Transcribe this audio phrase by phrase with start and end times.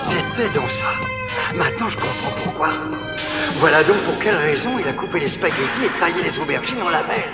[0.00, 0.86] C'était donc ça.
[1.54, 2.68] Maintenant, je comprends pourquoi.
[3.56, 6.88] Voilà donc pour quelle raison il a coupé les spaghettis et taillé les aubergines en
[6.88, 7.28] lamelles.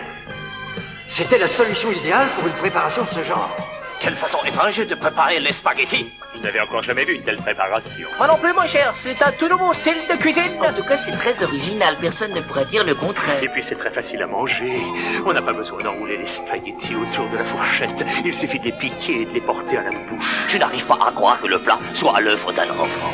[1.07, 3.57] C'était la solution idéale pour une préparation de ce genre.
[4.03, 8.09] Quelle façon étrange de préparer les spaghettis Vous n'avez encore jamais vu une telle préparation.
[8.19, 10.61] Moi non plus, mon cher, c'est un tout nouveau style de cuisine.
[10.61, 13.41] En tout cas, c'est très original, personne ne pourrait dire le contraire.
[13.41, 14.77] Et puis c'est très facile à manger.
[15.25, 18.05] On n'a pas besoin d'enrouler les spaghettis autour de la fourchette.
[18.25, 20.47] Il suffit de les piquer et de les porter à la bouche.
[20.49, 23.13] Je n'arrive pas à croire que le plat soit à l'œuvre d'un enfant.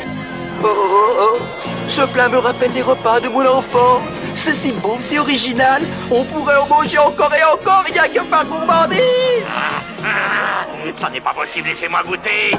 [0.61, 1.39] Oh, oh, oh,
[1.87, 4.19] ce plat me rappelle les repas de mon enfance.
[4.35, 5.83] C'est si bon, c'est original.
[6.11, 8.99] On pourrait en manger encore et encore, rien que par gourmandise.
[10.01, 12.55] Ah, ah, ça n'est pas possible, laissez-moi goûter.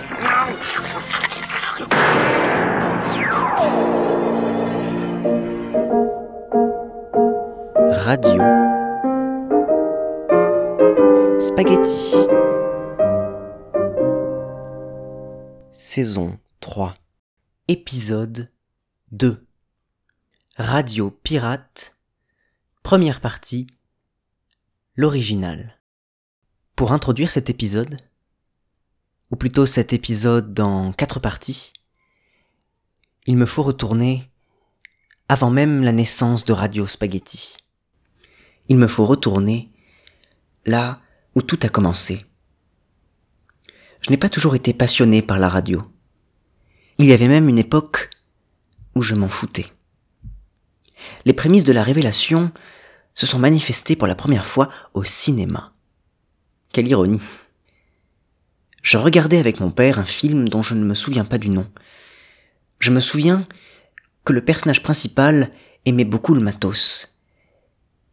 [7.91, 8.43] Radio
[11.39, 12.27] Spaghetti
[15.73, 16.95] Saison 3
[17.73, 18.51] Épisode
[19.13, 19.47] 2
[20.57, 21.95] Radio Pirate
[22.83, 23.69] Première partie
[24.97, 25.79] L'original
[26.75, 27.97] Pour introduire cet épisode,
[29.31, 31.73] ou plutôt cet épisode dans quatre parties,
[33.29, 34.29] il me faut retourner
[35.29, 37.57] avant même la naissance de Radio Spaghetti.
[38.69, 39.71] Il me faut retourner
[40.67, 40.97] là
[41.37, 42.27] où tout a commencé.
[44.01, 45.89] Je n'ai pas toujours été passionné par la radio.
[47.01, 48.11] Il y avait même une époque
[48.95, 49.65] où je m'en foutais.
[51.25, 52.53] Les prémices de la révélation
[53.15, 55.73] se sont manifestées pour la première fois au cinéma.
[56.75, 57.23] Quelle ironie.
[58.83, 61.67] Je regardais avec mon père un film dont je ne me souviens pas du nom.
[62.81, 63.47] Je me souviens
[64.27, 65.51] que le personnage principal
[65.87, 67.17] aimait beaucoup le matos,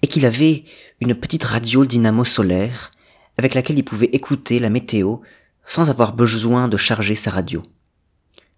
[0.01, 0.63] et qu'il avait
[1.01, 2.91] une petite radio dynamo solaire
[3.37, 5.17] avec laquelle il pouvait écouter la météo
[5.65, 7.63] sans avoir besoin de charger sa radio.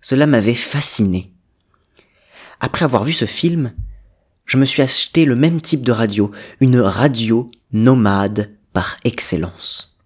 [0.01, 1.33] Cela m'avait fasciné.
[2.59, 3.73] Après avoir vu ce film,
[4.45, 9.99] je me suis acheté le même type de radio, une radio nomade par excellence.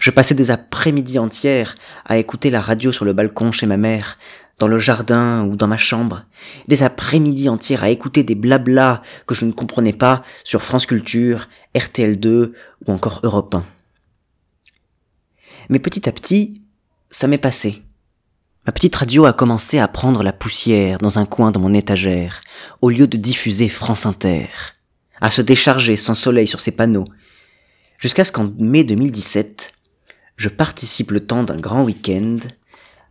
[0.00, 4.18] Je passais des après-midi entières à écouter la radio sur le balcon chez ma mère,
[4.58, 6.24] dans le jardin ou dans ma chambre,
[6.68, 11.48] des après-midi entières à écouter des blablas que je ne comprenais pas sur France Culture,
[11.74, 12.52] RTL2
[12.86, 13.64] ou encore Europe 1.
[15.70, 16.62] Mais petit à petit,
[17.10, 17.83] ça m'est passé.
[18.66, 22.40] Ma petite radio a commencé à prendre la poussière dans un coin de mon étagère,
[22.80, 24.48] au lieu de diffuser France Inter,
[25.20, 27.04] à se décharger sans soleil sur ses panneaux,
[27.98, 29.74] jusqu'à ce qu'en mai 2017,
[30.36, 32.38] je participe le temps d'un grand week-end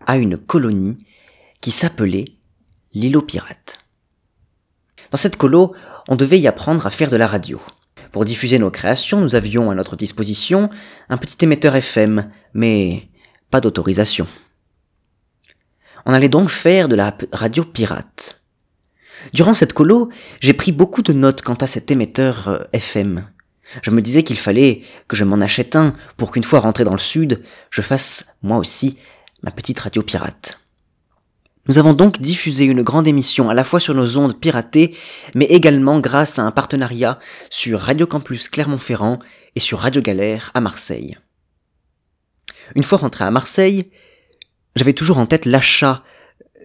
[0.07, 0.97] à une colonie
[1.61, 2.33] qui s'appelait
[2.95, 3.85] l'îlot pirate.
[5.11, 5.75] Dans cette colo,
[6.07, 7.61] on devait y apprendre à faire de la radio.
[8.11, 10.71] Pour diffuser nos créations, nous avions à notre disposition
[11.09, 13.07] un petit émetteur FM, mais
[13.51, 14.27] pas d'autorisation.
[16.05, 18.41] On allait donc faire de la radio pirate.
[19.33, 20.09] Durant cette colo,
[20.41, 23.25] j'ai pris beaucoup de notes quant à cet émetteur euh, FM.
[23.81, 26.91] Je me disais qu'il fallait que je m'en achète un pour qu'une fois rentré dans
[26.91, 28.97] le sud, je fasse, moi aussi,
[29.41, 30.59] ma petite radio pirate.
[31.69, 34.97] Nous avons donc diffusé une grande émission à la fois sur nos ondes piratées,
[35.33, 37.19] mais également grâce à un partenariat
[37.49, 39.19] sur Radio Campus Clermont-Ferrand
[39.55, 41.17] et sur Radio Galère à Marseille.
[42.75, 43.89] Une fois rentré à Marseille,
[44.75, 46.03] j'avais toujours en tête l'achat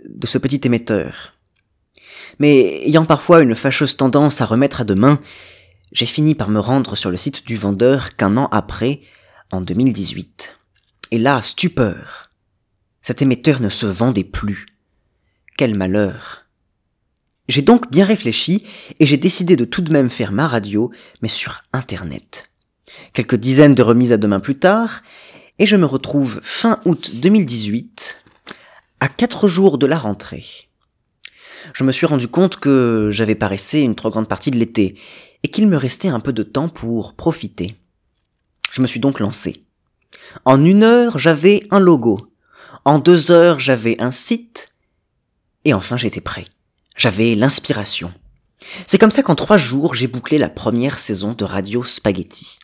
[0.09, 1.35] de ce petit émetteur.
[2.39, 5.21] Mais ayant parfois une fâcheuse tendance à remettre à demain,
[5.93, 9.01] j'ai fini par me rendre sur le site du vendeur qu'un an après,
[9.51, 10.59] en 2018.
[11.11, 12.31] Et là, stupeur.
[13.03, 14.67] Cet émetteur ne se vendait plus.
[15.57, 16.45] Quel malheur.
[17.49, 18.65] J'ai donc bien réfléchi
[19.01, 20.91] et j'ai décidé de tout de même faire ma radio,
[21.23, 22.51] mais sur Internet.
[23.15, 25.03] Quelques dizaines de remises à demain plus tard,
[25.59, 28.25] et je me retrouve fin août 2018,
[29.01, 30.45] à quatre jours de la rentrée.
[31.75, 34.99] Je me suis rendu compte que j'avais paressé une trop grande partie de l'été,
[35.43, 37.77] et qu'il me restait un peu de temps pour profiter.
[38.73, 39.65] Je me suis donc lancé.
[40.45, 42.33] En une heure, j'avais un logo.
[42.85, 44.75] En deux heures, j'avais un site,
[45.65, 46.47] et enfin j'étais prêt.
[46.97, 48.13] J'avais l'inspiration.
[48.87, 52.59] C'est comme ça qu'en trois jours j'ai bouclé la première saison de Radio Spaghetti.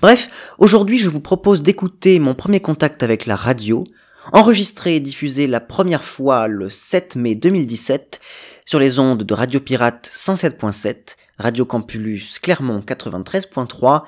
[0.00, 3.84] Bref, aujourd'hui je vous propose d'écouter mon premier contact avec la radio,
[4.32, 8.20] enregistré et diffusé la première fois le 7 mai 2017
[8.66, 14.04] sur les ondes de Radio Pirate 107.7, Radio Campulus Clermont 93.3,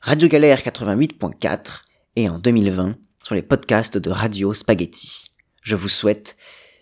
[0.00, 1.82] Radio Galère 88.4
[2.16, 5.30] et en 2020 sur les podcasts de Radio Spaghetti.
[5.62, 6.36] Je vous souhaite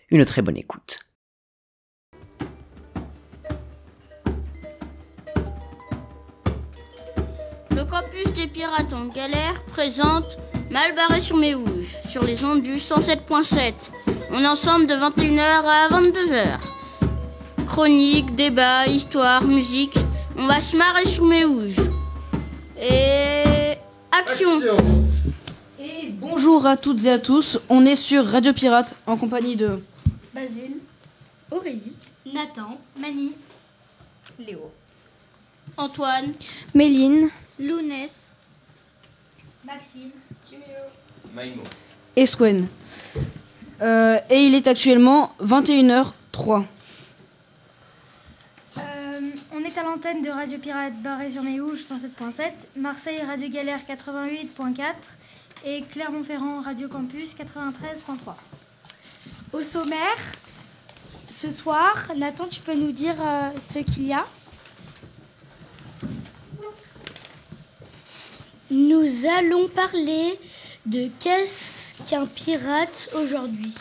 [0.09, 0.99] une très bonne écoute.
[7.79, 10.37] Le campus des pirates en galère présente
[10.69, 13.73] Mal barré sur mes houges, sur les ondes du 107.7.
[14.31, 16.59] On est ensemble de 21h à 22h.
[17.67, 19.97] Chronique, débat, histoire, musique.
[20.35, 21.79] On va se marrer sur mes houges.
[22.77, 23.75] Et.
[24.11, 24.59] Action,
[25.79, 29.81] Et bonjour à toutes et à tous, on est sur Radio Pirate en compagnie de
[30.35, 30.79] Basile,
[31.49, 31.95] Aurélie,
[32.25, 33.31] Nathan, Mani,
[34.37, 34.69] Léo,
[35.77, 36.33] Antoine,
[36.75, 37.29] Méline,
[37.59, 38.37] Lounès,
[39.65, 40.11] Maxime,
[42.15, 42.67] et Swen.
[43.81, 46.65] Euh, et il est actuellement 21h03.
[48.77, 48.81] Euh,
[49.53, 53.81] on est à l'antenne de Radio Pirate barré sur mes houges 107.7, Marseille Radio Galère
[53.87, 54.83] 88.4
[55.65, 58.33] et Clermont-Ferrand Radio Campus 93.3.
[59.53, 60.17] Au sommaire,
[61.27, 64.25] ce soir, Nathan, tu peux nous dire euh, ce qu'il y a?
[68.71, 70.39] Nous allons parler
[70.85, 73.73] de qu'est-ce qu'un pirate aujourd'hui.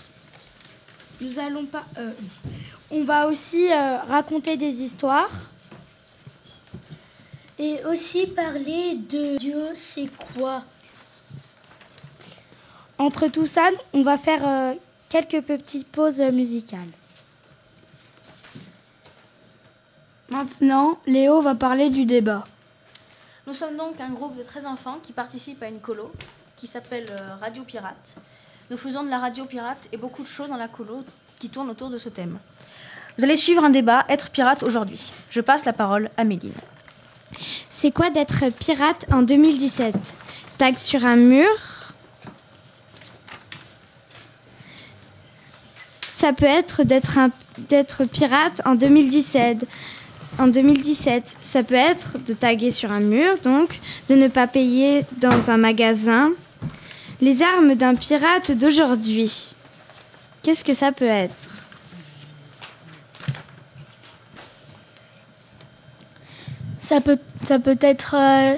[1.21, 1.85] Nous allons pas.
[1.99, 2.13] euh,
[2.91, 5.31] on va aussi euh, raconter des histoires.
[7.59, 10.63] Et aussi parler de Dieu, c'est quoi
[12.99, 14.75] Entre tout ça, on va faire euh,
[15.09, 16.89] quelques petites pauses musicales.
[20.31, 22.45] Maintenant, Léo va parler du débat.
[23.49, 26.13] Nous sommes donc un groupe de 13 enfants qui participent à une colo
[26.55, 28.17] qui s'appelle euh, Radio Pirate.
[28.71, 31.03] Nous faisons de la radio pirate et beaucoup de choses dans la colo
[31.39, 32.39] qui tournent autour de ce thème.
[33.17, 35.11] Vous allez suivre un débat Être pirate aujourd'hui.
[35.31, 36.53] Je passe la parole à Méline.
[37.71, 39.95] C'est quoi d'être pirate en 2017
[40.59, 41.49] Tag sur un mur
[46.03, 49.67] Ça peut être d'être pirate en 2017.
[50.39, 55.05] En 2017, ça peut être de taguer sur un mur, donc de ne pas payer
[55.21, 56.31] dans un magasin.
[57.21, 59.57] Les armes d'un pirate d'aujourd'hui.
[60.45, 61.35] Qu'est-ce que ça peut être?
[66.81, 68.57] Ça peut, ça peut être euh,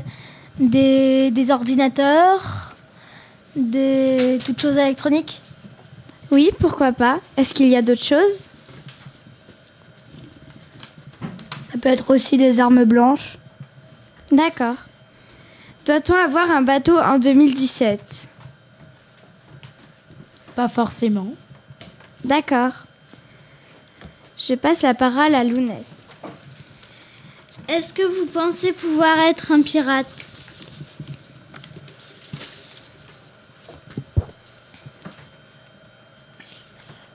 [0.59, 2.75] des, des ordinateurs,
[3.57, 5.41] des, toutes choses électroniques?
[6.31, 8.50] Oui, pourquoi pas Est-ce qu'il y a d'autres choses?
[11.71, 13.39] Ça peut être aussi des armes blanches.
[14.33, 14.77] D'accord.
[15.87, 18.29] Doit-on avoir un bateau en 2017
[20.57, 21.29] Pas forcément.
[22.25, 22.87] D'accord.
[24.37, 26.07] Je passe la parole à Lounès.
[27.69, 30.07] Est-ce que vous pensez pouvoir être un pirate?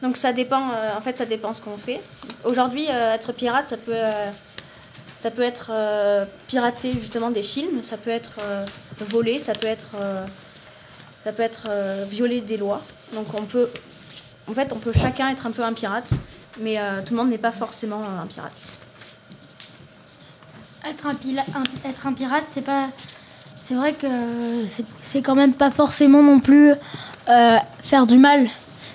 [0.02, 2.00] Donc ça dépend, euh, en fait ça dépend ce qu'on fait.
[2.46, 4.30] Aujourd'hui, euh, être pirate, ça peut, euh,
[5.16, 8.40] ça peut être euh, pirater justement des films, ça peut être
[9.02, 9.96] voler, ça peut être,
[11.24, 11.68] ça peut être
[12.08, 12.82] violer des lois.
[13.14, 13.70] Donc on peut,
[14.48, 16.10] en fait, on peut chacun être un peu un pirate,
[16.60, 18.62] mais tout le monde n'est pas forcément un pirate.
[20.88, 22.90] Être un, pirate, c'est pas.
[23.60, 24.08] C'est vrai que
[25.02, 26.74] c'est- quand même pas forcément non plus
[27.82, 28.48] faire du mal.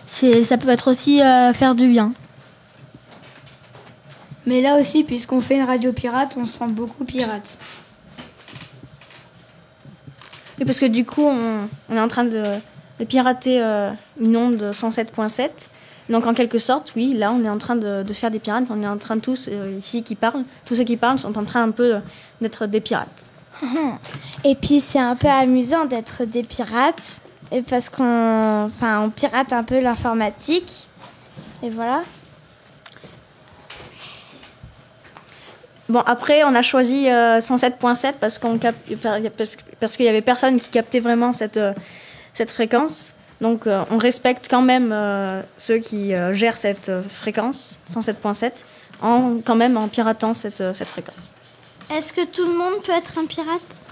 [0.07, 1.19] Ça peut être aussi
[1.55, 2.13] faire du bien.
[4.47, 7.59] Mais là aussi, puisqu'on fait une radio pirate, on se sent beaucoup pirate.
[10.59, 12.43] Et parce que du coup, on, on est en train de,
[12.99, 15.69] de pirater euh, une onde 107.7.
[16.11, 18.65] Donc en quelque sorte, oui, là, on est en train de, de faire des pirates.
[18.69, 21.45] On est en train tous euh, ici qui parlent, tous ceux qui parlent sont en
[21.45, 22.01] train un peu euh,
[22.41, 23.25] d'être des pirates.
[24.45, 27.21] Et puis c'est un peu amusant d'être des pirates,
[27.53, 30.87] et parce qu'on, enfin, on pirate un peu l'informatique.
[31.63, 32.03] Et voilà.
[35.91, 38.77] Bon, après, on a choisi euh, 107.7 parce qu'on cap-
[39.37, 41.73] parce, parce qu'il y avait personne qui captait vraiment cette, euh,
[42.33, 43.13] cette fréquence.
[43.41, 48.53] Donc, euh, on respecte quand même euh, ceux qui euh, gèrent cette euh, fréquence, 107.7,
[49.03, 51.15] en, quand même en piratant cette, euh, cette fréquence.
[51.93, 53.87] Est-ce que tout le monde peut être un pirate?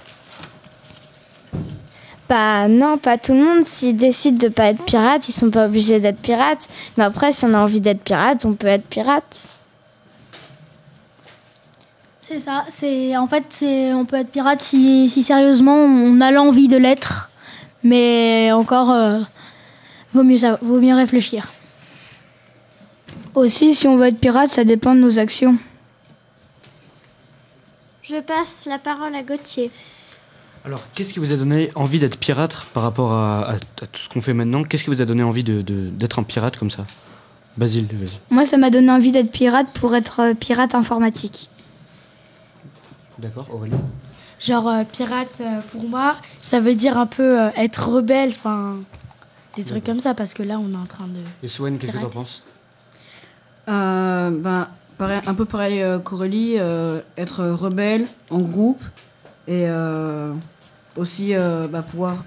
[2.29, 3.67] Bah non, pas tout le monde.
[3.67, 6.69] S'ils décident de pas être pirates, ils sont pas obligés d'être pirates.
[6.97, 9.49] Mais après, si on a envie d'être pirate, on peut être pirate.
[12.29, 12.65] C'est ça.
[12.69, 16.77] C'est en fait, c'est on peut être pirate si, si sérieusement on a l'envie de
[16.77, 17.31] l'être,
[17.83, 19.21] mais encore euh,
[20.13, 21.49] vaut mieux ça- vaut mieux réfléchir.
[23.35, 25.57] Aussi, si on veut être pirate, ça dépend de nos actions.
[28.03, 29.71] Je passe la parole à Gauthier.
[30.65, 34.01] Alors, qu'est-ce qui vous a donné envie d'être pirate par rapport à, à- à tout
[34.01, 34.65] ce qu'on fait maintenant?
[34.65, 36.85] Qu'est-ce qui vous a donné envie de- de- d'être un pirate comme ça?
[37.57, 38.11] Basile, vas-y.
[38.31, 41.49] Moi, ça m'a donné envie d'être pirate pour être euh, pirate informatique.
[43.19, 43.75] D'accord, Aurélie
[44.41, 48.77] Genre, euh, pirate, euh, pour moi, ça veut dire un peu euh, être rebelle, enfin,
[49.57, 51.19] des trucs comme ça, parce que là, on est en train de.
[51.43, 52.19] Et Swen, qu'est-ce que t'en Pirater.
[52.19, 52.43] penses
[53.69, 58.83] Euh, ben, pareil, un peu pareil euh, qu'Aurélie, euh, être rebelle, en groupe,
[59.49, 60.33] et euh,
[60.97, 62.23] aussi euh, bah, pouvoir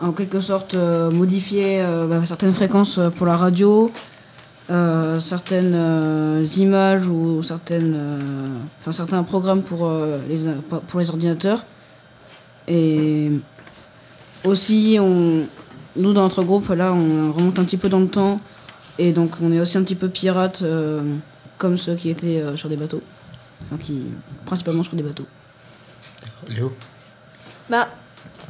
[0.00, 3.90] en quelque sorte euh, modifier euh, bah, certaines fréquences euh, pour la radio,
[4.70, 10.52] euh, certaines euh, images ou certaines, euh, enfin, certains programmes pour, euh, les,
[10.86, 11.64] pour les ordinateurs.
[12.66, 13.30] Et
[14.44, 15.46] aussi, on,
[15.96, 18.40] nous dans notre groupe, là, on remonte un petit peu dans le temps.
[18.98, 21.02] Et donc, on est aussi un petit peu pirates, euh,
[21.56, 23.02] comme ceux qui étaient euh, sur des bateaux.
[23.64, 24.02] Enfin, qui,
[24.44, 25.26] principalement sur des bateaux.
[26.48, 26.72] Léo
[27.70, 27.88] Bah,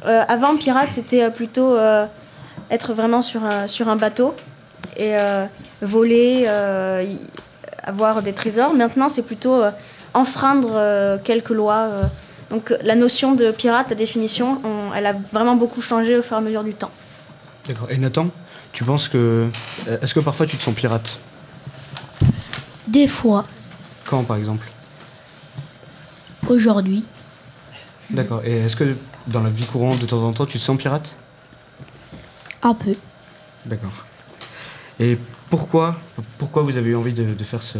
[0.05, 2.05] euh, avant, pirate, c'était plutôt euh,
[2.69, 4.35] être vraiment sur un, sur un bateau
[4.95, 5.45] et euh,
[5.81, 7.05] voler, euh,
[7.83, 8.73] avoir des trésors.
[8.73, 9.71] Maintenant, c'est plutôt euh,
[10.13, 11.87] enfreindre euh, quelques lois.
[11.89, 12.01] euh.
[12.49, 16.35] Donc, la notion de pirate, la définition, on- elle a vraiment beaucoup changé au fur
[16.35, 16.91] et à mesure du temps.
[17.67, 17.91] D'accord.
[17.91, 18.27] Et Nathan,
[18.73, 19.49] tu penses que.
[20.01, 21.19] Est-ce que parfois tu te sens pirate?
[22.87, 23.45] Des fois,
[24.05, 24.67] Quand par exemple?
[26.47, 27.03] Aujourd'hui,
[28.09, 28.41] D'accord.
[28.43, 28.95] Et est-ce que
[29.27, 31.15] dans la vie courante, de temps en temps, tu te sens pirate?
[32.63, 32.95] Un peu.
[33.67, 33.91] D'accord.
[34.99, 35.97] Et pourquoi,
[36.37, 37.77] pourquoi vous avez eu envie de, de faire ce,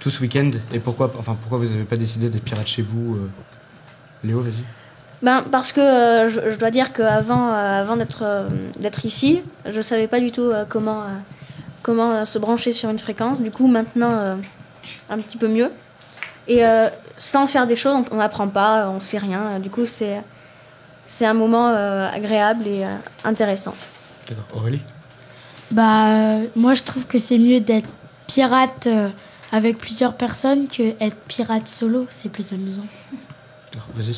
[0.00, 3.16] tout ce week-end Et pourquoi, enfin, pourquoi vous n'avez pas décidé d'être pirate chez vous
[3.16, 3.28] euh
[4.24, 4.64] Léo, vas-y.
[5.22, 9.42] Ben, parce que euh, je, je dois dire qu'avant euh, avant d'être euh, d'être ici,
[9.68, 11.06] je savais pas du tout euh, comment, euh,
[11.82, 13.42] comment euh, se brancher sur une fréquence.
[13.42, 14.36] Du coup, maintenant, euh,
[15.08, 15.70] un petit peu mieux.
[16.48, 19.58] Et euh, sans faire des choses, on n'apprend pas, on sait rien.
[19.58, 20.22] Du coup, c'est
[21.06, 22.94] c'est un moment euh, agréable et euh,
[23.24, 23.74] intéressant.
[24.28, 24.44] D'accord.
[24.54, 24.82] Aurélie?
[25.70, 27.88] Bah, euh, moi, je trouve que c'est mieux d'être
[28.26, 29.08] pirate euh,
[29.52, 32.06] avec plusieurs personnes que être pirate solo.
[32.10, 32.86] C'est plus amusant.
[33.94, 34.14] Vas-y.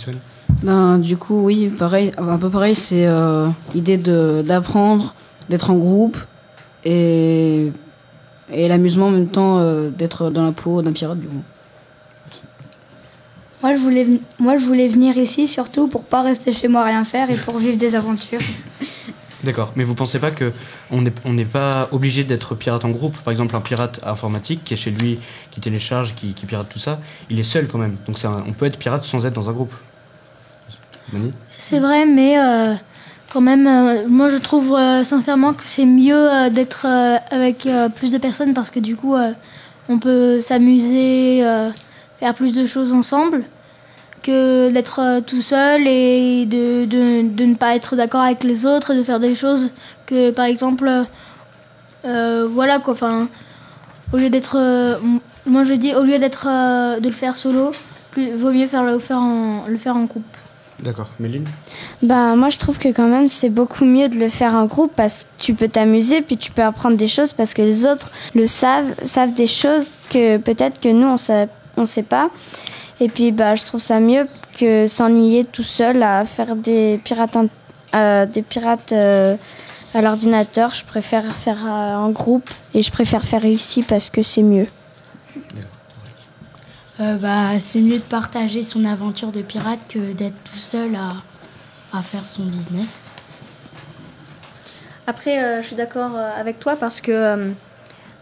[0.63, 5.15] Ben, du coup, oui, pareil, un peu pareil, c'est euh, l'idée de- d'apprendre,
[5.49, 6.17] d'être en groupe
[6.85, 7.73] et,
[8.53, 11.43] et l'amusement en même temps euh, d'être dans la peau d'un pirate, du coup.
[13.63, 14.07] Moi je, voulais,
[14.39, 17.59] moi, je voulais venir ici surtout pour pas rester chez moi rien faire et pour
[17.59, 18.39] vivre des aventures.
[19.45, 19.73] D'accord.
[19.77, 20.53] Mais vous pensez pas que
[20.91, 23.17] on n'est pas obligé d'être pirate en groupe?
[23.19, 27.01] Par exemple, un pirate informatique qui est chez lui, qui télécharge, qui, pirate tout ça,
[27.31, 27.97] il est seul quand même.
[28.07, 28.17] Donc
[28.47, 29.75] on peut être pirate sans être dans un groupe.
[31.59, 32.75] C'est vrai, mais euh,
[33.33, 36.87] quand même, euh, moi je trouve euh, sincèrement que c'est mieux d'être
[37.31, 39.15] avec plus de personnes parce que du coup,
[39.89, 41.43] on peut s'amuser,
[42.19, 43.45] faire plus de choses ensemble
[44.29, 48.67] que d'être euh, tout seul et de, de, de ne pas être d'accord avec les
[48.67, 49.71] autres et de faire des choses
[50.05, 51.05] que, par exemple, euh,
[52.05, 53.29] euh, voilà quoi, enfin,
[54.13, 54.99] au lieu d'être, euh,
[55.47, 57.73] moi je dis, au lieu d'être, euh, de le faire solo,
[58.11, 60.25] plus, vaut mieux faire le faire en, le faire en groupe.
[60.79, 61.09] D'accord.
[61.19, 61.47] Méline
[62.03, 64.93] Bah, moi, je trouve que quand même, c'est beaucoup mieux de le faire en groupe
[64.95, 68.13] parce que tu peux t'amuser, puis tu peux apprendre des choses parce que les autres
[68.35, 72.31] le savent, savent des choses que peut-être que nous, on sait, on sait pas.
[73.01, 74.27] Et puis, bah, je trouve ça mieux
[74.59, 77.37] que s'ennuyer tout seul à faire des pirates,
[77.95, 79.37] euh, des pirates euh,
[79.95, 80.75] à l'ordinateur.
[80.75, 84.67] Je préfère faire euh, en groupe et je préfère faire ici parce que c'est mieux.
[87.01, 91.15] Euh, bah, c'est mieux de partager son aventure de pirate que d'être tout seul à,
[91.97, 93.13] à faire son business.
[95.07, 97.51] Après, euh, je suis d'accord avec toi parce que euh,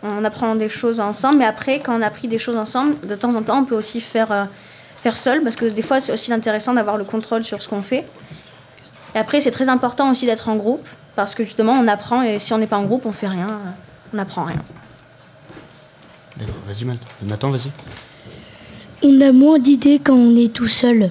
[0.03, 3.15] on apprend des choses ensemble, mais après, quand on a appris des choses ensemble, de
[3.15, 4.45] temps en temps, on peut aussi faire, euh,
[5.03, 7.83] faire seul parce que des fois, c'est aussi intéressant d'avoir le contrôle sur ce qu'on
[7.83, 8.07] fait.
[9.15, 12.39] Et après, c'est très important aussi d'être en groupe parce que justement, on apprend et
[12.39, 13.71] si on n'est pas en groupe, on fait rien, euh,
[14.13, 14.63] on n'apprend rien.
[16.37, 16.55] D'accord.
[16.67, 16.87] Vas-y,
[17.23, 17.71] Nathan, vas-y.
[19.03, 21.11] On a moins d'idées quand on est tout seul.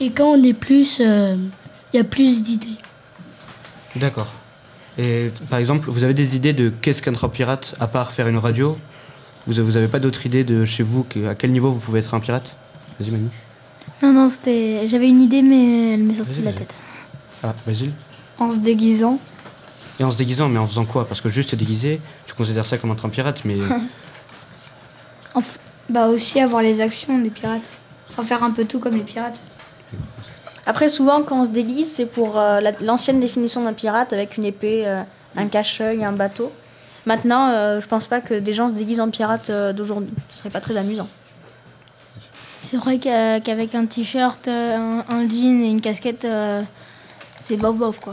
[0.00, 1.36] Et quand on est plus, euh,
[1.92, 2.76] il y a plus d'idées.
[3.96, 4.32] D'accord.
[4.98, 8.38] Et par exemple, vous avez des idées de qu'est-ce qu'un pirate à part faire une
[8.38, 8.76] radio?
[9.46, 11.78] Vous avez, vous avez pas d'autres idées de chez vous que, à quel niveau vous
[11.78, 12.56] pouvez être un pirate?
[12.98, 13.28] Vas-y, Mani.
[14.02, 14.86] Non, non, c'était.
[14.88, 16.58] J'avais une idée, mais elle m'est sortie Vas-y, de la vas-y.
[16.58, 16.74] tête.
[17.42, 17.92] Ah, Basile
[18.38, 19.18] En se déguisant.
[20.00, 21.06] Et en se déguisant, mais en faisant quoi?
[21.06, 23.56] Parce que juste se déguiser, tu considères ça comme être un pirate, mais.
[25.88, 27.78] Bah aussi avoir les actions des pirates.
[28.10, 29.40] Enfin faire un peu tout comme les pirates.
[30.68, 34.44] Après, souvent, quand on se déguise, c'est pour euh, l'ancienne définition d'un pirate avec une
[34.44, 35.00] épée, euh,
[35.34, 35.48] un mm.
[35.48, 36.52] cache-œil, un bateau.
[37.06, 40.12] Maintenant, euh, je pense pas que des gens se déguisent en pirate euh, d'aujourd'hui.
[40.34, 41.08] Ce serait pas très amusant.
[42.60, 46.26] C'est vrai qu'avec un t-shirt, un, jean et une casquette,
[47.44, 48.12] c'est bof-bof quoi.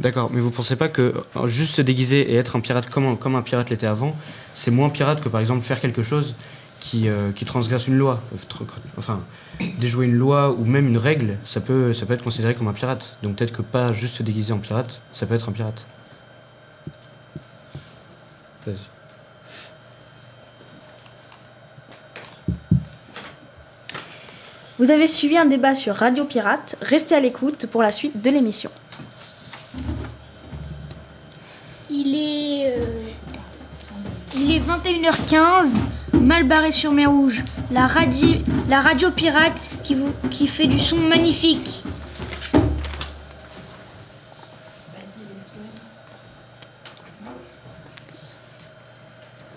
[0.00, 1.14] D'accord, mais vous pensez pas que
[1.46, 4.16] juste se déguiser et être un pirate comme, un pirate l'était avant,
[4.56, 6.34] c'est moins pirate que par exemple faire quelque chose
[6.80, 7.08] qui,
[7.46, 8.20] transgresse une loi
[9.78, 13.16] déjouer une loi ou même une règle, ça peut, être considéré comme un pirate.
[13.22, 15.84] Donc peut-être que pas juste se déguiser en pirate, ça peut être un pirate.
[18.66, 18.76] Vas-y.
[24.78, 26.76] Vous avez suivi un débat sur Radio Pirate.
[26.80, 28.70] Restez à l'écoute pour la suite de l'émission.
[31.88, 32.72] Il est.
[32.78, 33.02] Euh,
[34.34, 35.82] il est 21h15,
[36.14, 41.82] mal barré sur mer Rouge, la, radio pirate qui, fait du son magnifique.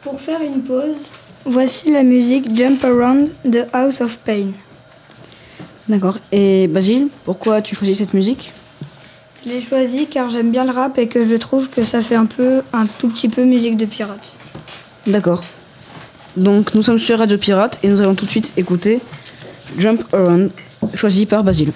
[0.02, 1.14] Pour faire une pause,
[1.46, 4.50] voici la musique Jump Around de House of Pain.
[5.88, 6.18] D'accord.
[6.34, 8.52] Et Basile, pourquoi tu choisis cette musique?
[9.46, 12.16] Je l'ai choisie car j'aime bien le rap et que je trouve que ça fait
[12.16, 14.36] un peu, un tout petit peu musique de pirate.
[15.08, 15.44] D'accord.
[16.36, 19.00] Donc nous sommes sur Radio Pirate et nous allons tout de suite écouter
[19.78, 20.52] Jump Around,
[20.96, 21.72] choisi par Basile.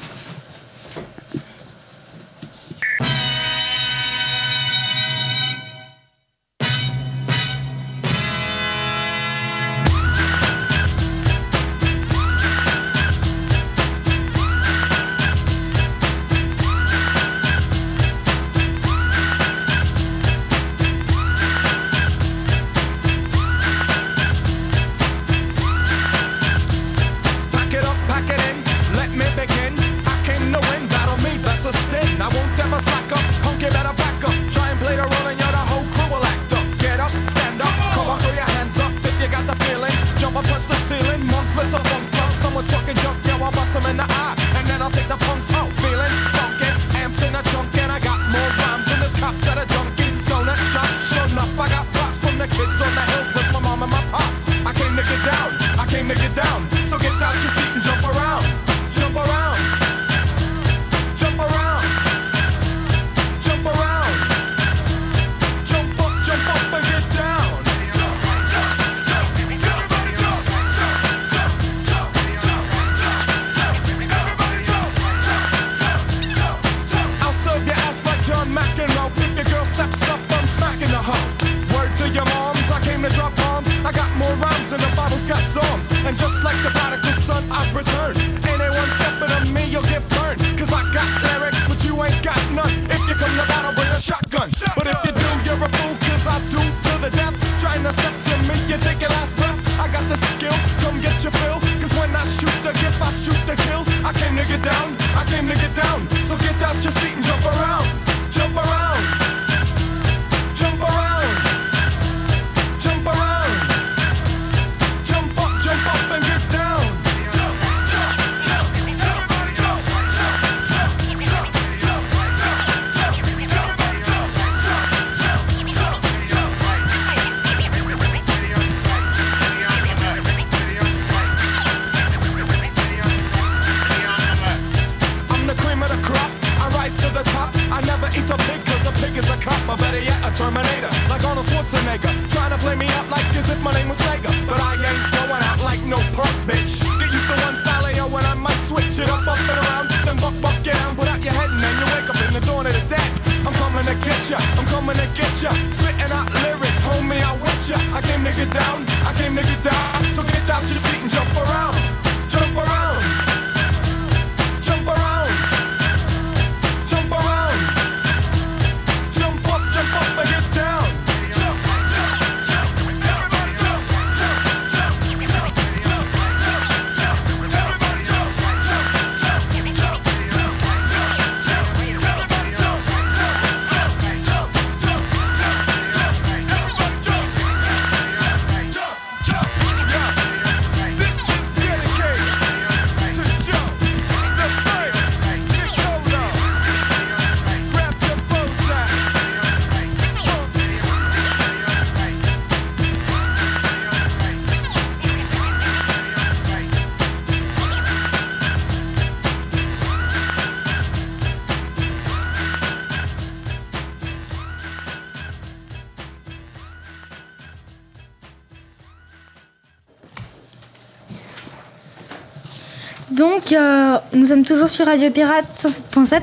[223.19, 226.21] donc, euh, nous sommes toujours sur Radio Pirate 107.7.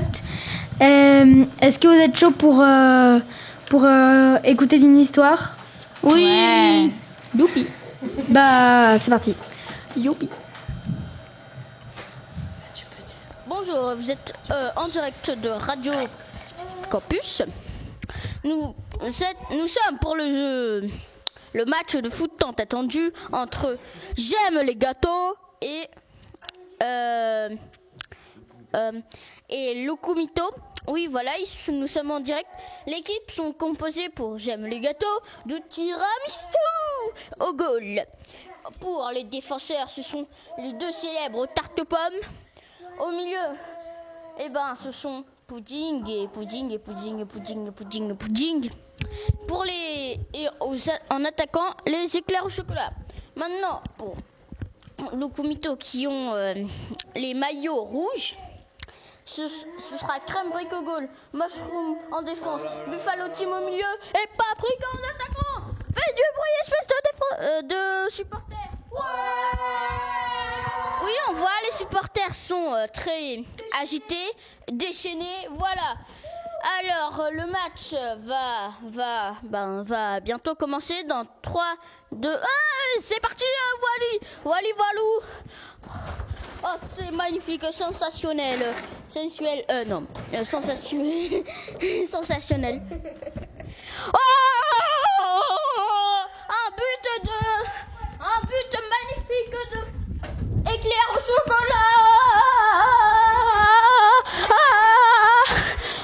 [0.81, 3.19] Euh, est-ce que vous êtes chaud pour, euh,
[3.69, 3.85] pour
[4.43, 5.55] écouter une histoire?
[6.01, 6.91] Oui.
[7.37, 7.67] Youpi
[8.29, 9.35] Bah, c'est parti.
[9.95, 10.27] Youpi
[13.47, 14.33] Bonjour, vous êtes
[14.75, 15.93] en direct de Radio
[16.89, 17.43] Campus.
[18.43, 20.89] Nous, nous sommes pour le jeu,
[21.53, 23.77] le match de foot tant attendu entre
[24.15, 25.87] J'aime les gâteaux et
[29.49, 30.43] et Lokumito.
[30.87, 31.31] Oui, voilà,
[31.73, 32.47] nous sommes en direct.
[32.85, 35.05] L'équipe sont composées pour J'aime les gâteaux
[35.45, 36.01] de tiramisu
[37.41, 38.05] au goal.
[38.79, 42.19] Pour les défenseurs, ce sont les deux célèbres tartes pommes.
[42.99, 43.55] Au milieu,
[44.39, 48.69] eh ben, ce sont pudding et pudding et pudding et pudding et pudding et pudding.
[49.47, 50.47] Pour les et
[51.09, 52.91] en attaquant les éclairs au chocolat.
[53.35, 54.15] Maintenant, pour
[55.13, 56.53] le comito qui ont euh,
[57.15, 58.37] les maillots rouges,
[59.25, 64.97] ce, ce sera crème bricogol, mushroom en défense, buffalo team au milieu et paprika en
[64.97, 65.73] attaquant.
[65.93, 66.93] Fais du bruit, espèce de,
[67.41, 68.57] euh, de supporters.
[71.03, 73.43] Oui, on voit, les supporters sont euh, très
[73.81, 74.31] agités,
[74.71, 75.95] déchaînés, voilà.
[76.63, 78.73] Alors, le match va,
[79.43, 81.63] ben, bientôt commencer dans 3,
[82.11, 82.39] 2, 1,
[83.03, 85.21] c'est parti, euh, Wally, Wally, Walou.
[86.63, 88.73] Oh, c'est magnifique, sensationnel,
[89.07, 91.43] sensuel, euh, non, euh, sensationnel,
[92.07, 92.81] sensationnel.
[94.13, 94.17] Oh
[96.49, 97.39] Un but de,
[98.19, 99.79] un but magnifique de
[100.73, 101.93] éclair au chocolat.
[104.49, 104.63] Ah,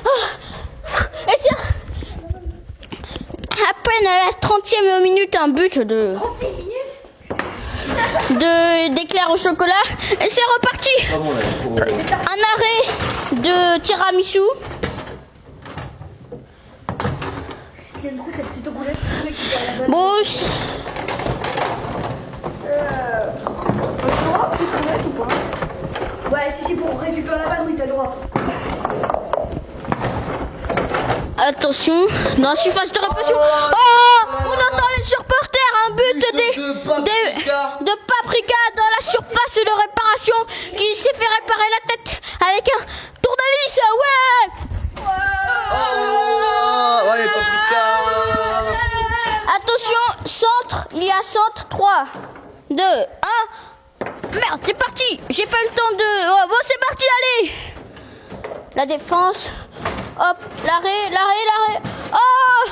[0.06, 0.14] ah.
[1.28, 1.56] Et c'est
[3.64, 6.14] à peine à la 30e minute un but de
[8.42, 9.84] de d'éclair au chocolat
[10.24, 10.96] et c'est reparti.
[12.34, 12.82] Un arrêt
[13.46, 14.40] de tiramisu.
[19.88, 20.46] Bon, je-
[26.32, 28.16] Ouais, si c'est pour récupérer la balle, oui, t'as le droit.
[31.46, 33.36] Attention, dans la surface de répression.
[33.38, 39.82] Oh, on entend les supporters, un but des, des- de paprika dans la surface de
[39.82, 40.36] réparation
[40.78, 42.86] qui s'est fait réparer la tête avec un
[43.22, 43.76] tournevis.
[44.00, 45.10] Ouais.
[45.74, 48.00] Oh, allez, paprika
[49.58, 52.06] Attention, centre, il y a centre 3,
[52.70, 54.06] 2, 1.
[54.34, 55.20] Merde, c'est parti.
[55.30, 56.06] J'ai pas eu le temps de.
[56.30, 57.52] Oh, bon, c'est parti, allez.
[58.76, 59.50] La défense.
[60.20, 61.82] Hop, l'arrêt, l'arrêt, l'arrêt.
[62.14, 62.70] Oh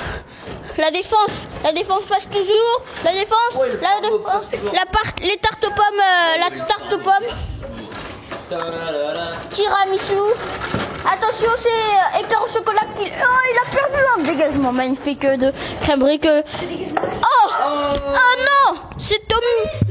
[0.78, 2.82] La défense, la défense passe toujours.
[3.04, 7.51] La défense, la défense, la part, les tartes aux pommes, euh, la tarte aux pommes.
[9.50, 10.22] Tiramisu.
[11.04, 13.04] Attention, c'est éclair au chocolat qui.
[13.06, 16.26] Oh, il a perdu un dégagement magnifique de crème brique.
[16.28, 19.40] Oh Oh non C'est au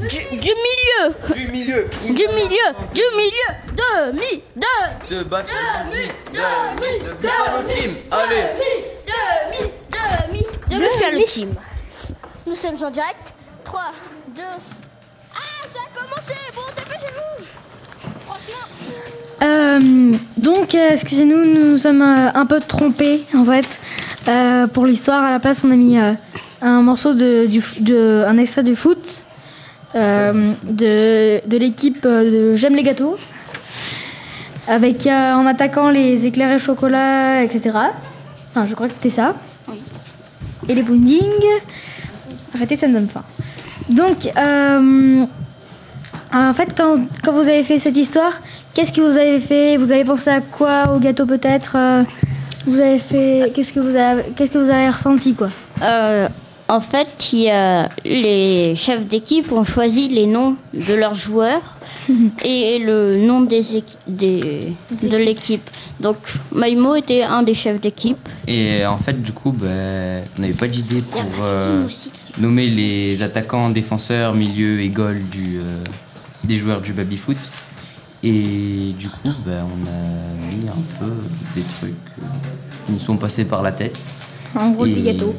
[0.02, 5.48] du, du milieu Du milieu Du milieu Du milieu Demi Demi De battre
[5.90, 8.44] Demi Demi De Buffalo Team Allez
[9.06, 11.54] Demi Demi Demi De Buffalo Team.
[12.46, 13.34] Nous sommes en direct.
[13.64, 13.80] 3,
[14.28, 14.42] 2.
[14.42, 15.38] Ah,
[15.72, 16.34] ça a commencé
[19.42, 23.66] Euh, donc, euh, excusez-nous, nous sommes euh, un peu trompés en fait.
[24.28, 26.12] Euh, pour l'histoire, à la place, on a mis euh,
[26.60, 29.24] un morceau de, du, de, un extrait du foot
[29.94, 33.18] de, de l'équipe de J'aime les gâteaux,
[34.66, 37.76] avec en attaquant les éclairs et chocolat, etc.
[38.50, 39.34] Enfin, je crois que c'était ça.
[40.68, 41.44] Et les puddings.
[42.54, 43.24] Arrêtez, ça me donne faim.
[43.90, 44.30] Donc,
[46.32, 48.40] en fait, quand, quand vous avez fait cette histoire,
[48.74, 49.76] qu'est-ce que vous avez fait?
[49.76, 51.74] Vous avez pensé à quoi Au gâteau peut-être?
[51.76, 52.02] Euh,
[52.66, 55.50] Vous avez fait Qu'est-ce que vous avez Qu'est-ce que vous avez ressenti quoi?
[55.82, 56.28] Euh,
[56.68, 61.76] en fait, il y a- les chefs d'équipe ont choisi les noms de leurs joueurs
[62.44, 65.68] et le nom des, équi- des- de l'équipe.
[66.00, 66.16] Donc,
[66.52, 68.28] Maïmo était un des chefs d'équipe.
[68.46, 71.84] Et en fait, du coup, ben, on n'avait pas d'idée pour euh,
[72.38, 75.78] nommer les attaquants, défenseurs, milieu et goal du, euh,
[76.44, 77.36] des joueurs du baby-foot.
[78.24, 81.12] Et du coup, ben, on a mis un peu
[81.54, 81.94] des trucs
[82.86, 83.98] qui nous sont passés par la tête.
[84.54, 85.34] En gros, des gâteaux.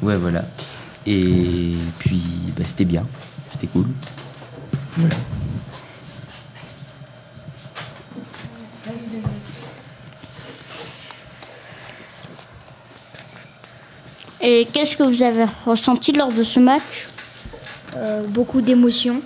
[0.00, 0.44] Ouais, voilà.
[1.06, 2.22] Et puis,
[2.56, 3.06] ben, c'était bien.
[3.50, 3.86] C'était cool.
[4.96, 5.16] Voilà.
[14.44, 17.08] Et qu'est-ce que vous avez ressenti lors de ce match?
[17.94, 19.22] Euh, beaucoup d'émotions.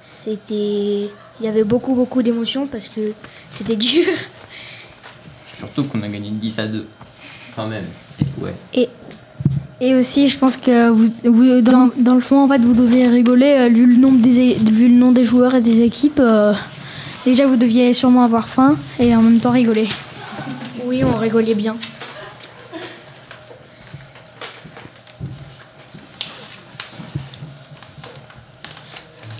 [0.00, 1.10] C'était.
[1.40, 3.12] Il y avait beaucoup, beaucoup d'émotions parce que
[3.52, 4.06] c'était dur.
[5.58, 6.86] Surtout qu'on a gagné 10 à 2.
[7.54, 7.84] Quand même.
[8.40, 8.54] Ouais.
[8.74, 8.88] Et,
[9.80, 13.06] Et aussi, je pense que vous, vous- dans, dans le fond, en fait, vous deviez
[13.08, 16.20] rigoler euh, vu le nombre des, é- vu le nom des joueurs et des équipes.
[16.20, 16.54] euh,
[17.26, 19.88] déjà, vous deviez sûrement avoir faim et en même temps rigoler.
[20.84, 21.76] Oui, on rigolait bien.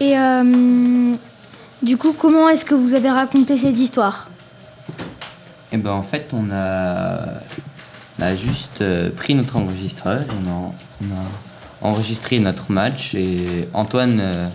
[0.00, 1.14] Et euh,
[1.82, 4.28] du coup, comment est-ce que vous avez raconté cette histoire?
[5.72, 7.18] Et ben en fait, on a,
[8.18, 13.68] on a juste euh, pris notre enregistreur, on a, on a enregistré notre match et
[13.74, 14.48] Antoine euh,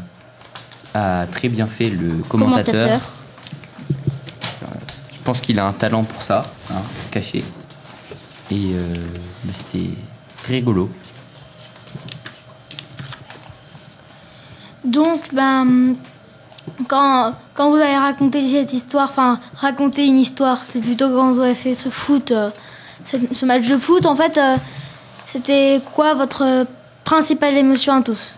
[0.94, 2.88] a très bien fait le commentateur.
[2.88, 3.02] Commentateur.
[5.12, 6.82] Je pense qu'il a un talent pour ça, hein,
[7.12, 7.44] caché.
[8.50, 8.96] Et euh,
[9.44, 9.92] bah, c'était
[10.42, 10.90] très rigolo.
[14.84, 15.96] Donc, ben,
[16.88, 21.40] quand, quand vous avez raconté cette histoire, enfin, raconter une histoire, c'est plutôt quand vous
[21.40, 22.50] avez fait ce foot, euh,
[23.06, 24.58] ce match de foot, en fait, euh,
[25.26, 26.66] c'était quoi votre
[27.04, 28.34] principale émotion à tous?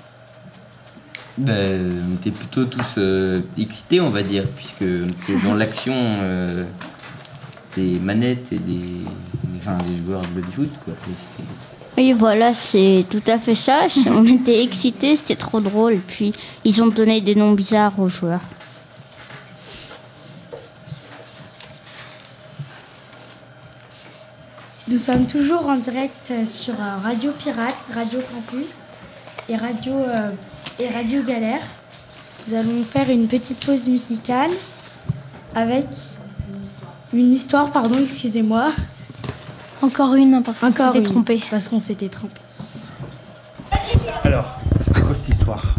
[1.37, 5.93] Ben, on était plutôt tous euh, excités, on va dire, puisque on était dans l'action
[7.75, 9.01] des manettes et des,
[9.57, 10.69] enfin, des joueurs de baby-foot.
[10.85, 10.93] Quoi.
[11.95, 13.87] Oui, voilà, c'est tout à fait ça.
[14.07, 15.99] On était excités, c'était trop drôle.
[16.07, 18.41] Puis ils ont donné des noms bizarres aux joueurs.
[24.87, 28.89] Nous sommes toujours en direct sur euh, Radio Pirate, Radio Campus
[29.47, 30.31] et Radio, euh,
[30.77, 31.61] et Radio Galère.
[32.47, 34.51] Nous allons faire une petite pause musicale
[35.55, 35.85] avec
[37.13, 38.71] une histoire, pardon, excusez-moi.
[39.83, 41.43] Encore une, parce qu'on Encore s'était une, trompé.
[41.51, 42.39] Parce qu'on s'était trompé.
[44.23, 44.45] Alors,
[44.79, 45.75] c'était quoi cette histoire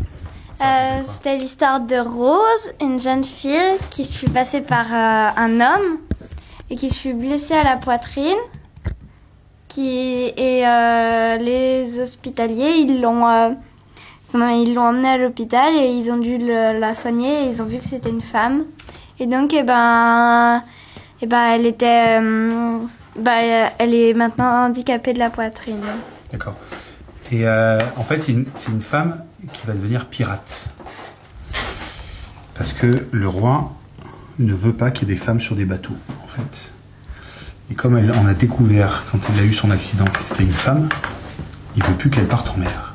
[0.62, 5.60] Euh, C'était l'histoire de Rose, une jeune fille qui se fut passée par euh, un
[5.60, 5.98] homme
[6.70, 8.36] et qui se fut blessée à la poitrine.
[9.68, 13.50] Qui, et euh, les hospitaliers, ils l'ont euh,
[14.34, 17.64] ils l'ont emmenée à l'hôpital et ils ont dû le- la soigner et ils ont
[17.64, 18.64] vu que c'était une femme.
[19.18, 20.62] Et donc, eh ben,
[21.22, 22.78] eh ben, elle était, euh,
[23.16, 25.84] bah, elle est maintenant handicapée de la poitrine.
[26.32, 26.56] D'accord.
[27.30, 29.22] Et euh, en fait, c'est une, femme
[29.52, 30.68] qui va devenir pirate.
[32.54, 33.72] Parce que le roi
[34.38, 36.70] ne veut pas qu'il y ait des femmes sur des bateaux, en fait.
[37.70, 40.52] Et comme elle en a découvert, quand il a eu son accident, que c'était une
[40.52, 40.88] femme,
[41.76, 42.94] il veut plus qu'elle parte en mer.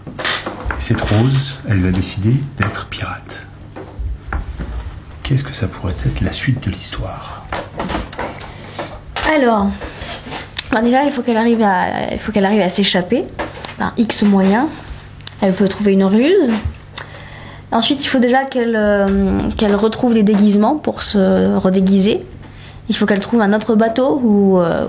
[0.77, 3.47] Et cette Rose, elle va décider d'être pirate.
[5.23, 7.45] Qu'est-ce que ça pourrait être la suite de l'histoire?
[9.31, 9.69] Alors,
[10.83, 13.25] déjà, il faut qu'elle arrive à, il faut qu'elle arrive à s'échapper
[13.77, 14.67] par X moyens.
[15.41, 16.51] Elle peut trouver une ruse.
[17.71, 22.21] Ensuite, il faut déjà qu'elle euh, qu'elle retrouve des déguisements pour se redéguiser.
[22.89, 24.87] Il faut qu'elle trouve un autre bateau où, euh,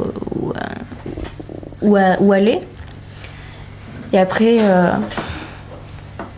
[1.82, 2.60] euh, où, aller.
[4.12, 4.58] Et après,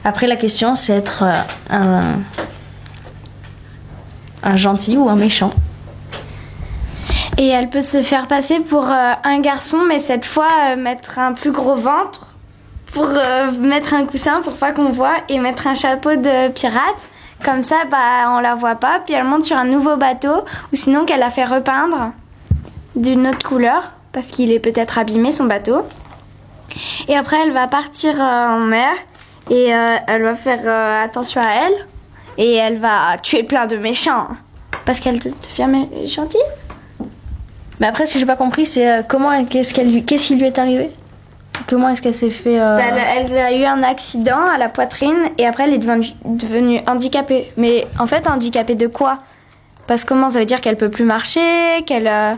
[0.05, 1.25] après la question, c'est être
[1.71, 2.19] un,
[4.43, 5.53] un gentil ou un méchant.
[7.43, 11.19] Et elle peut se faire passer pour euh, un garçon, mais cette fois euh, mettre
[11.19, 12.37] un plus gros ventre,
[12.95, 17.03] pour euh, mettre un coussin pour pas qu'on voit, et mettre un chapeau de pirate.
[17.45, 20.77] Comme ça, bah, on la voit pas, puis elle monte sur un nouveau bateau, ou
[20.77, 22.13] sinon qu'elle a fait repeindre
[22.95, 25.83] d'une autre couleur, parce qu'il est peut-être abîmé son bateau.
[27.09, 28.93] Et après, elle va partir en mer,
[29.51, 29.71] et
[30.07, 31.87] elle va faire attention à elle,
[32.39, 34.29] et elle va tuer plein de méchants,
[34.85, 36.41] parce qu'elle te, fait mé- gentille.
[37.83, 40.37] Mais après, ce que j'ai pas compris, c'est euh, comment, qu'est-ce qu'elle lui, qu'est-ce qui
[40.37, 40.91] lui est arrivé?
[41.69, 42.83] Comment est-ce qu'elle s'est fait euh, Bah,
[43.19, 46.81] Elle, elle a eu un accident à la poitrine et après elle est devenue, devenue
[46.87, 47.51] handicapée.
[47.57, 49.19] Mais en fait, handicapée de quoi?
[49.89, 51.41] Parce que comment ça veut dire qu'elle peut plus marcher
[51.85, 52.07] Qu'elle.
[52.07, 52.35] euh,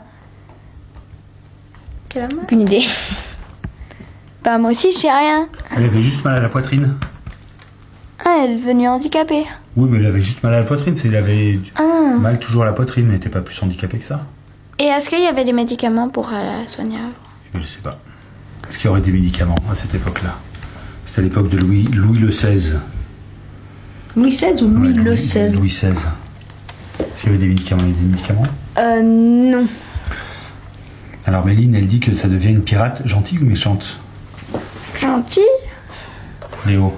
[2.08, 2.38] qu'elle a mal?
[2.44, 2.84] Aucune idée.
[4.42, 5.46] Bah, moi aussi, je sais rien.
[5.76, 6.96] Elle avait juste mal à la poitrine.
[8.24, 9.44] Ah, elle est devenue handicapée.
[9.76, 10.94] Oui, mais elle avait juste mal à la poitrine.
[10.94, 12.16] C'est elle avait Ah.
[12.18, 14.20] mal toujours à la poitrine, mais elle n'était pas plus handicapée que ça.
[14.78, 16.98] Et est-ce qu'il y avait des médicaments pour euh, la soigner
[17.52, 17.98] Mais je sais pas.
[18.68, 20.36] Est-ce qu'il y aurait des médicaments à cette époque-là?
[21.06, 22.78] C'était à l'époque de Louis, Louis le XVI.
[24.16, 25.88] Louis XVI ou Louis le XVI Louis XVI.
[26.98, 28.42] Est-ce qu'il y avait des médicaments Il y avait des médicaments?
[28.78, 29.66] Euh, non.
[31.26, 33.98] Alors Méline, elle dit que ça devient une pirate gentille ou méchante?
[34.98, 35.40] Gentil
[36.66, 36.96] Léo.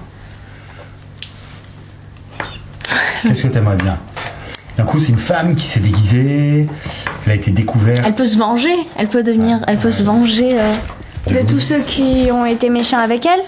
[3.22, 3.98] Qu'est-ce que t'aimerais bien?
[4.76, 6.68] D'un coup, c'est une femme qui s'est déguisée,
[7.26, 8.02] elle a été découverte.
[8.06, 8.74] Elle peut se venger.
[8.96, 9.60] Elle peut devenir.
[9.66, 10.58] Elle peut se venger.
[10.60, 10.72] euh,
[11.26, 13.40] De tous ceux qui ont été méchants avec elle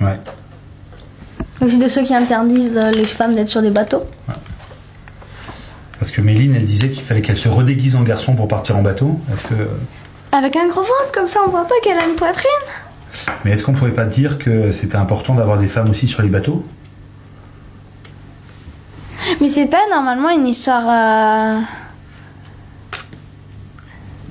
[0.00, 0.18] Ouais.
[1.60, 4.04] Aussi de ceux qui interdisent euh, les femmes d'être sur des bateaux.
[5.98, 8.82] Parce que Méline, elle disait qu'il fallait qu'elle se redéguise en garçon pour partir en
[8.82, 9.18] bateau.
[9.32, 9.68] Est-ce que
[10.30, 12.46] Avec un gros ventre, comme ça on voit pas qu'elle a une poitrine.
[13.44, 16.28] Mais est-ce qu'on pourrait pas dire que c'était important d'avoir des femmes aussi sur les
[16.28, 16.64] bateaux?
[19.40, 20.84] Mais c'est pas normalement une histoire.
[20.88, 21.60] euh,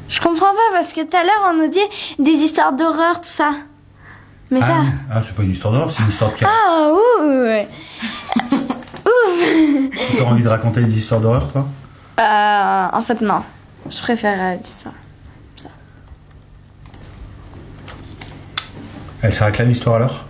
[0.10, 1.80] Je comprends pas parce que tout à l'heure on nous dit
[2.20, 3.52] des histoires d'horreur, tout ça.
[4.50, 4.78] Mais ça.
[4.80, 6.38] Ah, ah, c'est pas une histoire d'horreur, c'est une histoire de.
[6.46, 7.24] Ah, ouh
[9.06, 11.68] Ouh Tu as envie de raconter des histoires d'horreur, toi?
[12.20, 13.44] Euh, en fait, non.
[13.90, 14.92] Je préfère euh, ça.
[19.22, 20.26] Elle s'arrête là l'histoire alors?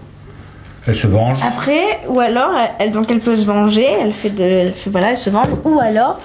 [0.88, 4.44] Elle se venge Après, ou alors, elle- donc elle peut se venger, elle fait de,
[4.44, 6.20] elle fait- voilà, elle se venge, ou alors,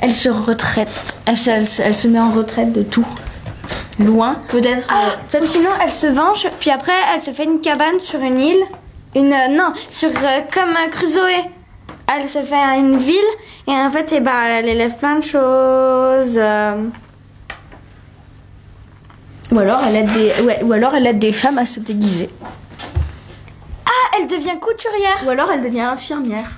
[0.00, 0.88] elle se retraite,
[1.26, 3.06] elle se, elle se- elle se met en retraite de tout,
[4.00, 4.86] loin, peut-être.
[4.90, 8.40] Ah, peut-être sinon elle se venge, puis après elle se fait une cabane sur une
[8.40, 8.64] île.
[9.14, 9.32] Une.
[9.32, 10.08] euh, non, sur.
[10.08, 11.20] euh, comme un Crusoe.
[12.14, 13.16] Elle se fait une ville,
[13.68, 16.36] et en fait, eh ben, elle élève plein de choses.
[16.36, 16.74] euh,
[19.52, 22.30] Ou alors, elle aide des, ouais, ou alors elle aide des femmes à se déguiser.
[23.84, 25.22] Ah, elle devient couturière.
[25.26, 26.50] Ou alors elle devient infirmière.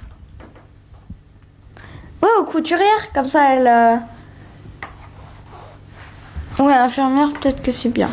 [2.22, 3.66] Ouais, ou couturière, comme ça elle.
[3.66, 3.96] euh,
[6.62, 8.10] Ouais, infirmière, peut-être que c'est bien.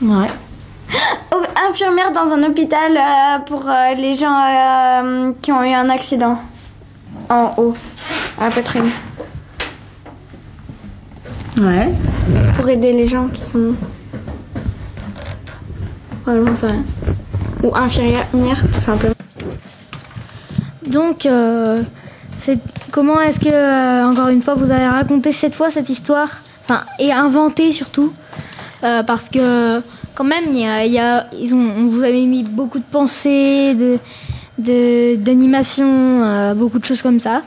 [0.00, 0.28] Ouais.
[1.34, 5.90] Oh, infirmière dans un hôpital euh, pour euh, les gens euh, qui ont eu un
[5.90, 6.38] accident.
[7.28, 7.74] En haut,
[8.40, 8.90] à la poitrine.
[11.60, 11.88] Ouais.
[12.56, 13.74] Pour aider les gens qui sont.
[16.26, 16.68] Vraiment, ça.
[17.62, 19.14] Ou infirmière, tout simplement.
[20.86, 21.82] Donc, euh,
[22.90, 26.28] comment est-ce que, euh, encore une fois, vous avez raconté cette fois cette histoire
[26.64, 28.12] enfin, Et inventé surtout
[28.82, 29.80] Euh, Parce que,
[30.14, 33.98] quand même, ils ont, on vous avez mis beaucoup de pensées, de,
[34.58, 35.16] de-
[36.54, 37.42] beaucoup de choses comme ça.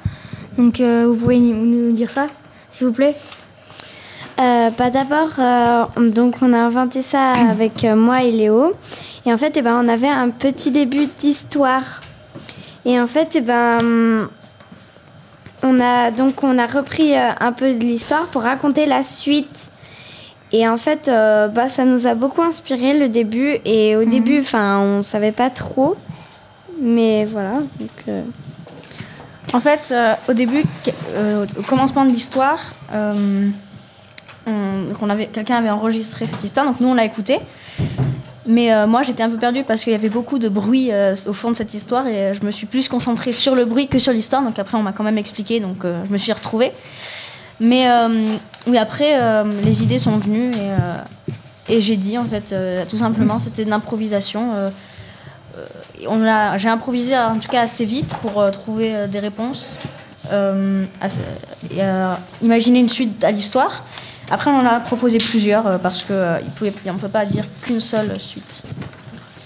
[0.58, 2.28] Donc, vous pouvez nous dire ça,
[2.72, 3.16] s'il vous plaît?
[4.40, 8.74] Euh, bah d'abord, euh, donc on a inventé ça avec euh, moi et Léo.
[9.26, 12.02] Et en fait, eh ben, on avait un petit début d'histoire.
[12.86, 14.30] Et en fait, eh ben,
[15.64, 19.72] on a donc on a repris un peu de l'histoire pour raconter la suite.
[20.52, 23.58] Et en fait, bah, ça nous a beaucoup inspiré le début.
[23.66, 25.98] Et au début, enfin, on savait pas trop.
[26.80, 27.56] Mais voilà.
[27.80, 28.24] Donc,
[29.52, 29.94] En fait,
[30.30, 30.64] au début,
[31.18, 32.60] au commencement de l'histoire,
[34.48, 37.40] euh, on- donc on avait, quelqu'un avait enregistré cette histoire, donc nous on l'a écoutée.
[38.48, 41.16] Mais euh, moi j'étais un peu perdue parce qu'il y avait beaucoup de bruit euh,
[41.28, 43.90] au fond de cette histoire et euh, je me suis plus concentrée sur le bruit
[43.90, 44.42] que sur l'histoire.
[44.42, 46.72] Donc après on m'a quand même expliqué, donc je me suis retrouvée.
[47.60, 47.88] Mais
[48.68, 49.20] oui, après
[49.64, 50.52] les idées sont venues
[51.68, 52.56] et, j'ai dit en fait
[52.88, 54.72] tout simplement c'était de l'improvisation.
[56.00, 59.80] j'ai improvisé en tout cas assez vite pour trouver des réponses,
[60.32, 61.82] et,
[62.44, 63.84] imaginer une suite à l'histoire.
[64.30, 66.40] Après, on en a proposé plusieurs euh, parce que euh,
[66.88, 68.64] on ne peut pas dire qu'une seule suite.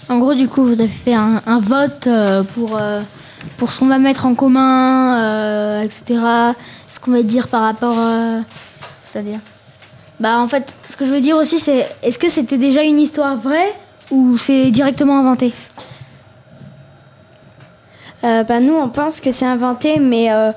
[0.10, 3.02] En gros, du coup, vous avez fait un, un vote euh, pour, euh,
[3.58, 6.20] pour ce qu'on va mettre en commun, euh, etc.
[6.88, 7.96] Ce qu'on va dire par rapport.
[7.98, 8.42] euh,
[9.06, 9.40] C'est-à-dire?
[10.20, 13.00] Bah, en fait, ce que je veux dire aussi, c'est est-ce que c'était déjà une
[13.00, 13.74] histoire vraie
[14.10, 15.54] ou c'est directement inventé?
[18.24, 20.52] Euh, bah, nous, on pense que c'est inventé, mais euh,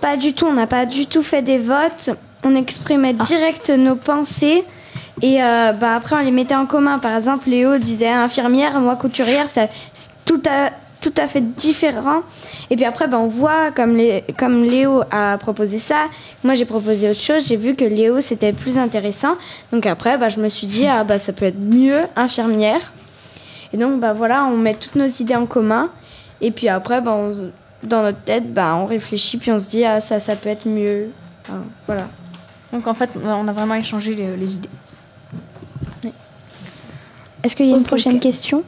[0.00, 0.46] pas du tout.
[0.46, 2.10] On n'a pas du tout fait des votes.
[2.44, 4.64] On exprimait direct nos pensées.
[5.22, 6.98] Et euh, bah, après, on les mettait en commun.
[6.98, 9.46] Par exemple, Léo disait infirmière, moi couturière.
[9.48, 12.20] C'est c'est tout à, tout à fait différent.
[12.70, 16.06] Et puis après, bah, on voit, comme, les, comme Léo a proposé ça,
[16.44, 17.46] moi j'ai proposé autre chose.
[17.46, 19.34] J'ai vu que Léo, c'était plus intéressant.
[19.72, 22.92] Donc après, bah, je me suis dit, ah, bah, ça peut être mieux, infirmière.
[23.72, 25.88] Et donc, bah, voilà, on met toutes nos idées en commun.
[26.40, 27.50] Et puis après, bah, on-
[27.82, 30.66] dans notre tête, bah, on réfléchit, puis on se dit, ah, ça, ça peut être
[30.66, 31.10] mieux.
[31.42, 32.08] Enfin, voilà.
[32.72, 34.68] Donc en fait, on a vraiment échangé les, les idées.
[37.42, 38.64] Est-ce qu'il y a une prochaine question?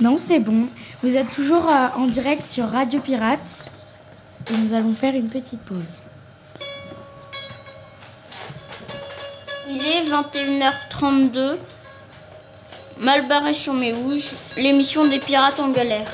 [0.00, 0.66] Non, c'est bon.
[1.02, 3.70] Vous êtes toujours euh, en direct sur Radio Pirate
[4.50, 6.02] et nous allons faire une petite pause.
[9.68, 11.56] Il est 21h32.
[13.00, 16.10] Mal barré sur mes rouges, l'émission des pirates en galère.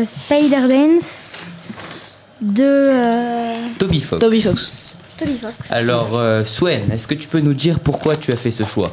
[0.00, 1.18] Euh, Spider Dance
[2.40, 4.20] de euh, Toby Fox.
[4.20, 4.94] Toby Fox.
[5.18, 5.54] Toby Fox.
[5.72, 8.92] Alors, euh, Swen, est-ce que tu peux nous dire pourquoi tu as fait ce choix?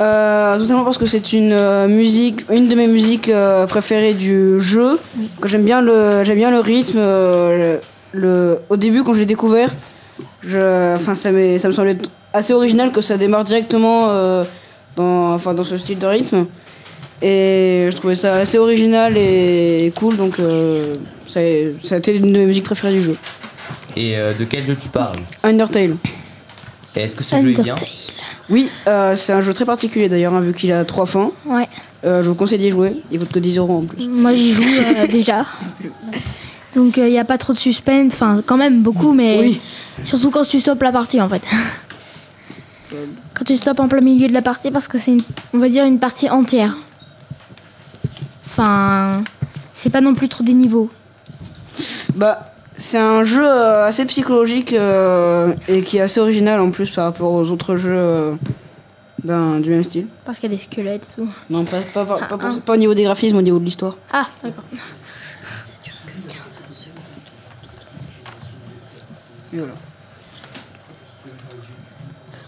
[0.00, 4.14] Euh, tout simplement parce que c'est une euh, musique, une de mes musiques euh, préférées
[4.14, 4.98] du jeu.
[5.44, 6.98] J'aime bien le, j'aime bien le rythme.
[6.98, 7.78] euh,
[8.12, 9.70] le, le- au début, quand je l'ai découvert,
[10.42, 11.96] je, enfin, ça, m'est- ça me semblait
[12.32, 14.44] assez original que ça démarre directement euh,
[14.96, 16.46] dans, enfin, dans ce style de rythme.
[17.26, 20.94] Et je trouvais ça assez original et cool, donc euh,
[21.26, 21.40] ça,
[21.82, 23.16] ça a été une de mes musiques préférées du jeu.
[23.96, 25.20] Et euh, de quel jeu tu parles?
[25.42, 25.96] Undertale.
[26.94, 27.76] Est-ce que ce jeu est bien?
[28.50, 31.32] Oui, euh, c'est un jeu très particulier d'ailleurs, hein, vu qu'il a trois fins.
[31.46, 31.66] Ouais.
[32.04, 34.06] Euh, je vous conseille d'y jouer, il coûte que 10 euros en plus.
[34.06, 35.46] Moi j'y joue euh, déjà.
[36.74, 39.52] Donc il n'y a pas trop de suspense, enfin quand même beaucoup, mais
[40.02, 41.42] surtout quand tu stoppes la partie en fait.
[43.34, 45.16] quand tu stoppes en plein milieu de la partie parce que c'est,
[45.54, 46.76] on va dire, une partie entière.
[48.56, 49.24] Enfin,
[49.72, 50.88] c'est pas non plus trop des niveaux.
[52.14, 56.88] Bah, c'est un jeu euh, assez psychologique euh, et qui est assez original en plus
[56.90, 58.34] par rapport aux autres jeux euh,
[59.24, 60.06] ben, du même style.
[60.24, 61.28] Parce qu'il y a des squelettes et tout.
[61.50, 62.60] Non, pas, pas, pas, pas- Ah, ah.
[62.64, 63.96] pas au niveau des graphismes, au niveau de l'histoire.
[64.12, 64.62] Ah, d'accord.
[69.52, 69.72] Et voilà.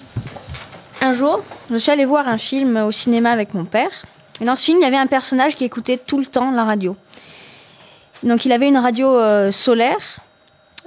[1.01, 3.89] un jour, je suis allée voir un film au cinéma avec mon père.
[4.39, 6.63] Et dans ce film, il y avait un personnage qui écoutait tout le temps la
[6.63, 6.95] radio.
[8.23, 10.19] Donc, il avait une radio euh, solaire.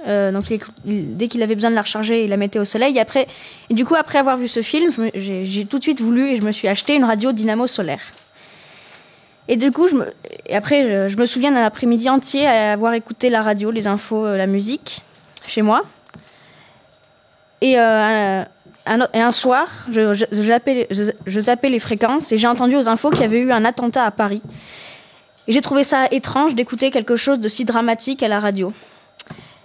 [0.07, 0.45] Euh, donc,
[0.85, 2.95] dès qu'il avait besoin de la recharger, il la mettait au soleil.
[2.97, 3.27] Et, après,
[3.69, 6.51] du coup, après avoir vu ce film, j'ai tout de suite voulu et je me
[6.51, 8.01] suis acheté une radio dynamo solaire.
[9.47, 9.87] Et du coup,
[10.51, 14.37] après, je, me souviens d'un après-midi entier à avoir écouté la radio, les infos, euh,
[14.37, 15.01] la musique,
[15.45, 15.83] chez moi.
[17.61, 17.77] Et,
[18.85, 20.13] un, et un soir, je,
[21.41, 24.11] zappais, les fréquences et j'ai entendu aux infos qu'il y avait eu un attentat à
[24.11, 24.41] Paris.
[25.47, 28.73] Et j'ai trouvé ça étrange d'écouter quelque chose de si dramatique à la radio.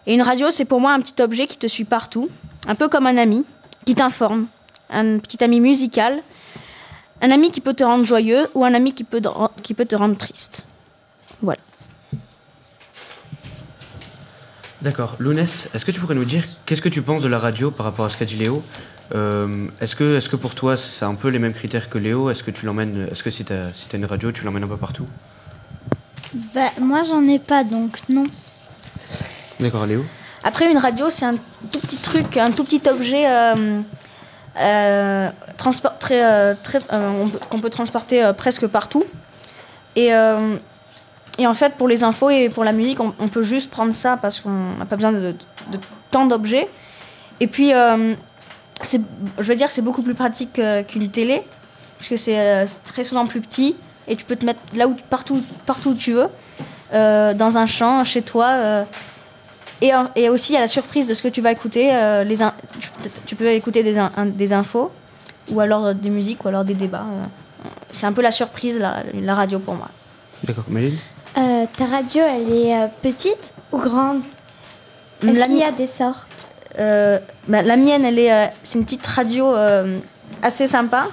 [0.07, 2.29] Et une radio, c'est pour moi un petit objet qui te suit partout,
[2.66, 3.45] un peu comme un ami,
[3.87, 4.47] qui t'informe,
[4.91, 6.23] un petit ami musical,
[7.23, 9.21] un ami qui peut te rendre joyeux ou un ami qui peut,
[9.62, 10.64] qui peut te rendre triste.
[11.43, 11.61] Voilà.
[14.83, 15.16] D'accord.
[15.18, 17.85] Lounès, est-ce que tu pourrais nous dire qu'est-ce que tu penses de la radio par
[17.85, 18.62] rapport à ce qu'a dit Léo?
[19.15, 22.31] Euh, Est-ce que, est que pour toi c'est un peu les mêmes critères que Léo?
[22.31, 24.77] Est-ce que tu l'emmènes Est-ce que si tu as, une radio, tu l'emmènes un peu
[24.77, 25.07] partout?
[26.55, 28.25] Bah, moi, j'en ai pas, donc non.
[29.59, 30.05] D'accord, Léo?
[30.45, 31.35] Après, une radio, c'est un
[31.73, 33.81] tout petit truc, un tout petit objet euh,
[34.59, 39.05] euh, transport- très, très, euh, qu'on peut transporter euh, presque partout.
[39.97, 40.55] Et, euh,
[41.37, 43.93] et en fait, pour les infos et pour la musique, on, on peut juste prendre
[43.93, 45.35] ça parce qu'on n'a pas besoin de,
[45.73, 45.79] de
[46.13, 46.69] tant d'objets.
[47.41, 48.15] Et puis, euh,
[48.83, 51.43] je veux dire, c'est beaucoup plus pratique euh, qu'une télé,
[51.99, 53.76] parce que c'est euh, c'est très souvent plus petit
[54.09, 56.28] et tu peux te mettre là où, partout, partout où tu veux,
[56.93, 58.47] euh, dans un champ, chez toi.
[58.49, 58.85] euh,
[59.83, 61.95] et, et aussi, il y a la surprise de ce que tu vas écouter.
[61.95, 62.89] euh, les in- tu,
[63.26, 64.91] tu peux écouter des, in- des infos,
[65.51, 67.05] ou alors des musiques, ou alors des débats.
[67.11, 67.24] euh.
[67.93, 69.89] C'est un peu la surprise, la, la radio pour moi.
[70.45, 70.97] D'accord, Méline
[71.39, 74.22] Euh, ta radio, elle est petite ou grande?
[75.22, 76.49] Est-ce La qu'il y mi- a des sortes?
[77.49, 79.99] Bah, la mienne, elle est, euh, c'est une petite radio euh,
[80.43, 81.09] assez sympa.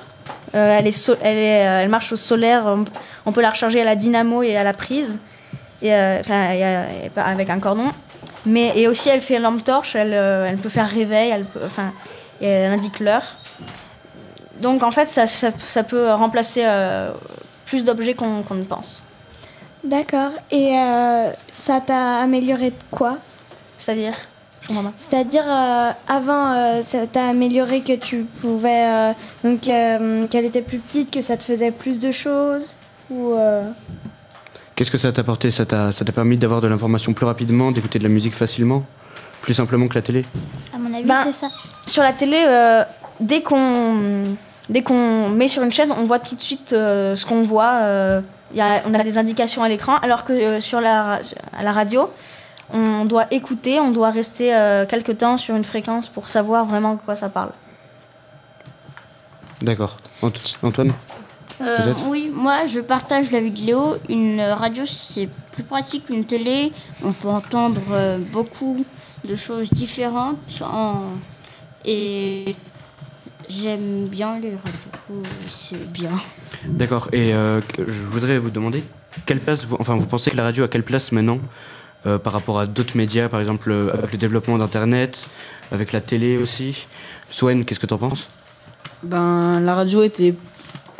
[0.55, 2.63] Euh, elle, est so- elle, est, euh, elle marche au solaire.
[2.65, 2.85] On,
[3.25, 5.19] on peut la recharger à la dynamo et à la prise,
[5.81, 7.91] et, euh, enfin, et, euh, et pas avec un cordon.
[8.45, 9.95] Mais et aussi, elle fait lampe torche.
[9.95, 11.31] Elle, euh, elle peut faire réveil.
[11.31, 11.91] Elle, peut, enfin,
[12.39, 13.37] et elle indique l'heure.
[14.61, 17.11] Donc en fait, ça, ça, ça peut remplacer euh,
[17.65, 19.03] plus d'objets qu'on ne pense.
[19.83, 20.31] D'accord.
[20.49, 23.17] Et euh, ça t'a amélioré de quoi?
[23.77, 24.15] C'est-à-dire?
[24.95, 28.85] C'est-à-dire, euh, avant, euh, ça t'a amélioré que tu pouvais.
[28.85, 29.13] euh,
[29.43, 32.73] donc, euh, qu'elle était plus petite, que ça te faisait plus de choses
[33.09, 33.33] Ou.
[33.33, 33.69] euh,
[34.75, 35.49] Qu'est-ce que ça t'a apporté?
[35.51, 38.83] Ça t'a ça t'a permis d'avoir de l'information plus rapidement, d'écouter de la musique facilement?
[39.41, 40.25] Plus simplement que la télé?
[40.75, 41.49] À mon avis, Ben, c'est ça.
[41.87, 42.83] Sur la télé, euh,
[43.19, 44.35] dès qu'on
[44.69, 47.71] dès qu'on met sur une chaîne, on voit tout de suite euh, ce qu'on voit.
[47.83, 48.21] euh,
[48.53, 51.19] il y a, on a des indications à l'écran, alors que euh, sur la,
[51.57, 52.09] à la radio,
[52.73, 56.95] on doit écouter, on doit rester euh, quelque temps sur une fréquence pour savoir vraiment
[56.95, 57.51] de quoi ça parle.
[59.61, 59.97] D'accord.
[60.21, 60.31] Ant-
[60.63, 60.93] Antoine
[61.61, 63.95] Euh, oui, moi je partage l'avis de Léo.
[64.09, 66.71] Une radio c'est plus pratique qu'une télé.
[67.03, 68.85] On peut entendre euh, beaucoup
[69.27, 71.13] de choses différentes en-
[71.85, 72.55] et
[73.49, 75.23] j'aime bien les radios.
[75.47, 76.11] C'est bien.
[76.65, 77.09] D'accord.
[77.11, 78.83] Et euh, je voudrais vous demander
[79.25, 81.39] quelle place, vous, enfin, vous pensez que la radio a quelle place maintenant
[82.05, 85.27] euh, par rapport à d'autres médias, par exemple euh, avec le développement d'Internet,
[85.71, 86.85] avec la télé aussi.
[87.29, 88.27] Swen, qu'est-ce que t'en penses?
[89.01, 90.35] Ben, la radio était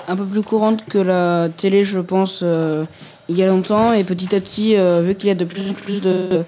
[0.08, 2.84] un peu plus courante que la télé, je pense, euh,
[3.30, 3.94] il y a longtemps.
[3.94, 6.44] Et petit à petit, vu qu'il y a de plus en plus de,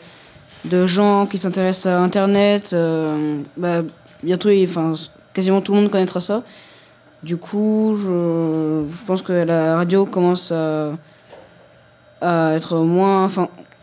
[0.65, 2.75] de gens qui s'intéressent à Internet,
[3.55, 3.83] bah,
[4.23, 4.93] bientôt, enfin,
[5.33, 6.43] quasiment tout le monde connaîtra ça.
[7.21, 10.91] Du coup, je, pense que la radio commence à,
[12.21, 13.29] à être moins.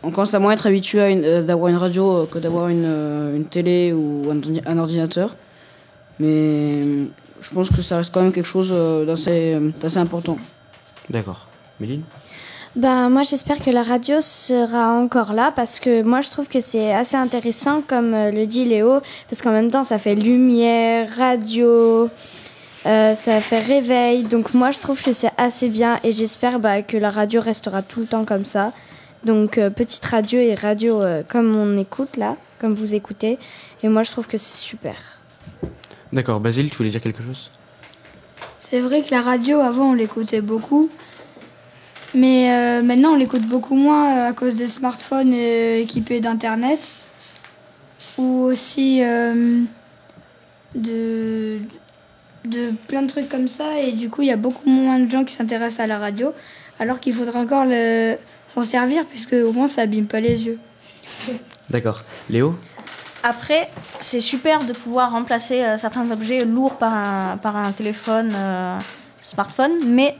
[0.07, 2.69] On commence à moins être habitué à une- euh, d'avoir une radio euh, que d'avoir
[2.69, 5.35] une, euh, une télé ou un, ordi- un ordinateur.
[6.19, 6.83] Mais
[7.41, 10.37] je pense que ça reste quand même quelque chose euh, d'assez d'assez important.
[11.09, 11.47] D'accord.
[11.79, 12.01] Méline?
[12.75, 16.59] Ben, moi, j'espère que la radio sera encore là parce que moi, je trouve que
[16.59, 18.99] c'est assez intéressant, comme euh, le dit Léo,
[19.29, 22.09] parce qu'en même temps, ça fait lumière, radio,
[22.85, 24.23] euh, ça fait réveil.
[24.23, 27.81] Donc, moi, je trouve que c'est assez bien et j'espère bah, que la radio restera
[27.81, 28.73] tout le temps comme ça.
[29.23, 33.39] Donc, euh, petite radio et radio euh, comme on écoute là, comme vous écoutez.
[33.83, 34.95] Et moi, je trouve que c'est super.
[36.13, 36.39] D'accord.
[36.39, 37.49] Basile, tu voulais dire quelque chose?
[38.59, 40.89] C'est vrai que la radio, avant, on l'écoutait beaucoup.
[42.13, 46.95] Mais euh, maintenant, on l'écoute beaucoup moins à cause des smartphones euh, équipés d'Internet.
[48.17, 49.61] Ou aussi euh,
[50.73, 51.59] de,
[52.45, 53.79] de plein de trucs comme ça.
[53.79, 56.33] Et du coup, il y a beaucoup moins de gens qui s'intéressent à la radio.
[56.79, 58.17] Alors qu'il faudrait encore le-
[58.47, 60.59] s'en servir, puisque au moins, ça abîme pas les yeux.
[61.69, 62.01] D'accord.
[62.29, 62.55] Léo?
[63.23, 63.69] Après,
[63.99, 68.77] c'est super de pouvoir remplacer euh, certains objets lourds par un, par un téléphone, euh,
[69.21, 70.15] smartphone, mais,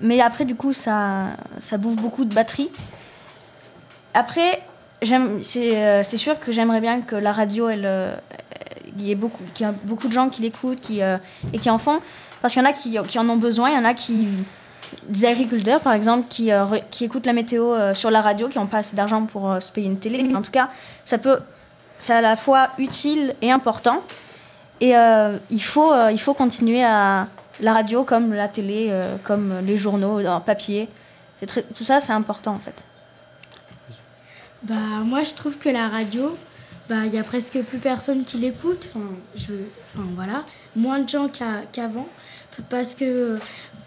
[0.00, 1.28] mais après, du coup, ça,
[1.60, 2.68] ça bouffe beaucoup de batterie.
[4.14, 4.60] Après,
[5.00, 8.14] j'aime- c'est euh, c'est sûr que j'aimerais bien que la radio, elle, euh,
[8.98, 11.16] il y ait beaucoup, qu'il y a beaucoup de gens qui l'écoutent qui, euh,
[11.52, 12.00] et qui en font,
[12.42, 14.26] parce qu'il y en a qui, qui en ont besoin, il y en a qui
[15.08, 18.58] des agriculteurs par exemple qui, euh, qui écoutent la météo euh, sur la radio, qui
[18.58, 20.22] n'ont pas assez d'argent pour euh, se payer une télé.
[20.22, 20.68] Mais en tout cas,
[21.04, 21.38] ça peut,
[21.98, 24.02] c'est à la fois utile et important.
[24.80, 24.94] Et
[25.50, 27.28] il, faut, il faut continuer à
[27.60, 30.88] la radio comme la télé, comme les journaux en papier.
[31.38, 32.82] C'est très- tout ça, c'est important en fait.
[34.64, 34.74] Bah,
[35.04, 36.36] moi, je trouve que la radio,
[36.88, 38.88] bah, il y a presque plus personne qui l'écoute.
[38.88, 39.52] Enfin, je,
[39.94, 41.28] enfin, voilà, moins de gens
[41.72, 42.08] qu'avant,
[42.68, 43.38] parce que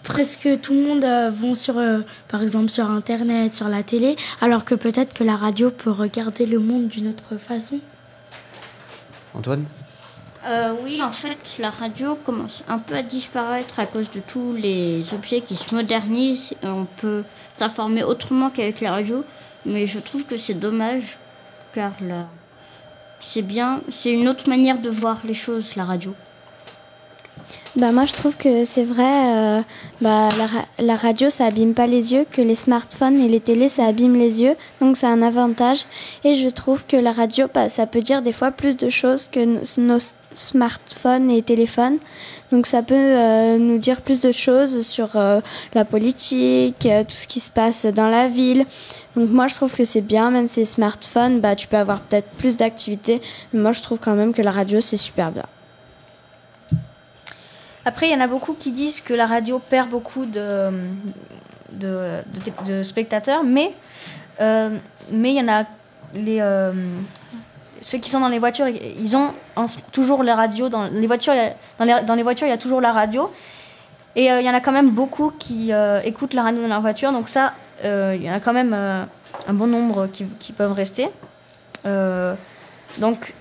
[0.06, 2.00] presque tout le monde euh, vont sur, euh,
[2.30, 6.46] par exemple, sur Internet, sur la télé, alors que peut-être que la radio peut regarder
[6.46, 7.80] le monde d'une autre façon.
[9.34, 9.66] Antoine
[10.48, 14.54] Euh, oui, en fait, la radio commence un peu à disparaître à cause de tous
[14.54, 16.54] les objets qui se modernisent.
[16.62, 17.24] Et on peut
[17.58, 19.26] s'informer autrement qu'avec la radio.
[19.66, 21.18] Mais je trouve que c'est dommage,
[21.74, 21.94] car
[23.20, 26.14] c'est bien, c'est une autre manière de voir les choses, la radio.
[27.76, 29.62] Bah moi je trouve que c'est vrai, euh,
[30.00, 30.48] bah, la,
[30.80, 34.16] la radio ça abîme pas les yeux, que les smartphones et les télés ça abîme
[34.16, 35.86] les yeux, donc c'est un avantage.
[36.24, 39.28] Et je trouve que la radio bah, ça peut dire des fois plus de choses
[39.28, 39.44] que
[39.80, 40.00] nos,
[40.36, 41.98] smartphones et téléphones.
[42.52, 45.40] Donc ça peut euh, nous dire plus de choses sur euh,
[45.74, 48.66] la politique, tout ce qui se passe dans la ville.
[49.16, 52.02] Donc moi je trouve que c'est bien, même si les smartphones, bah, tu peux avoir
[52.02, 53.22] peut-être plus d'activités,
[53.54, 55.46] mais moi je trouve quand même que la radio c'est super bien.
[57.86, 60.72] Après, il y en a beaucoup qui disent que la radio perd beaucoup de,
[62.82, 63.74] spectateurs, mais
[64.42, 64.76] euh,
[65.12, 65.66] mais il y en a
[66.16, 66.74] les euh,
[67.82, 69.34] ceux qui sont dans les voitures, ils ont
[69.92, 71.34] toujours la radio dans les voitures.
[71.78, 73.32] Dans les, voitures, il y a toujours la radio,
[74.16, 75.72] et euh, il y en a quand même beaucoup qui
[76.04, 77.12] écoutent la radio dans leur voiture.
[77.12, 81.08] Donc ça, il y en a quand même un bon nombre qui, peuvent rester.
[82.98, 83.36] Donc